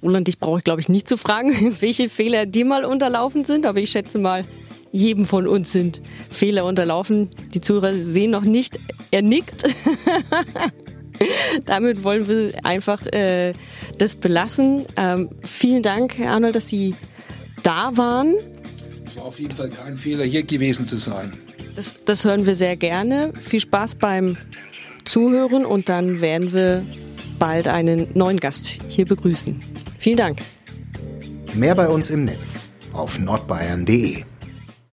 Roland, 0.01 0.27
dich 0.27 0.39
brauche 0.39 0.59
ich 0.59 0.63
glaube 0.63 0.81
ich 0.81 0.89
nicht 0.89 1.07
zu 1.07 1.17
fragen, 1.17 1.75
welche 1.81 2.09
Fehler 2.09 2.45
dir 2.45 2.65
mal 2.65 2.85
unterlaufen 2.85 3.43
sind, 3.43 3.65
aber 3.65 3.79
ich 3.79 3.91
schätze 3.91 4.17
mal, 4.17 4.45
jedem 4.91 5.25
von 5.25 5.47
uns 5.47 5.71
sind 5.71 6.01
Fehler 6.29 6.65
unterlaufen. 6.65 7.29
Die 7.53 7.61
Zuhörer 7.61 7.93
sehen 7.93 8.31
noch 8.31 8.43
nicht, 8.43 8.79
er 9.11 9.21
nickt. 9.21 9.63
Damit 11.65 12.03
wollen 12.03 12.27
wir 12.27 12.65
einfach 12.65 13.05
äh, 13.07 13.53
das 13.97 14.15
belassen. 14.15 14.85
Ähm, 14.97 15.29
vielen 15.43 15.83
Dank, 15.83 16.17
Herr 16.17 16.33
Arnold, 16.33 16.55
dass 16.55 16.67
Sie 16.67 16.95
da 17.63 17.95
waren. 17.95 18.35
Es 19.05 19.17
war 19.17 19.25
auf 19.25 19.39
jeden 19.39 19.55
Fall 19.55 19.69
kein 19.69 19.97
Fehler, 19.97 20.25
hier 20.25 20.43
gewesen 20.43 20.85
zu 20.85 20.97
sein. 20.97 21.33
Das, 21.75 21.95
das 22.05 22.25
hören 22.25 22.45
wir 22.45 22.55
sehr 22.55 22.75
gerne. 22.75 23.33
Viel 23.39 23.59
Spaß 23.59 23.95
beim 23.95 24.37
Zuhören 25.05 25.65
und 25.65 25.89
dann 25.89 26.21
werden 26.21 26.53
wir 26.53 26.83
bald 27.41 27.67
einen 27.67 28.07
neuen 28.13 28.39
Gast 28.39 28.79
hier 28.87 29.07
begrüßen. 29.07 29.59
Vielen 29.97 30.17
Dank. 30.17 30.37
Mehr 31.55 31.73
bei 31.73 31.87
uns 31.87 32.11
im 32.11 32.25
Netz 32.25 32.69
auf 32.93 33.17
nordbayern.de. 33.17 34.23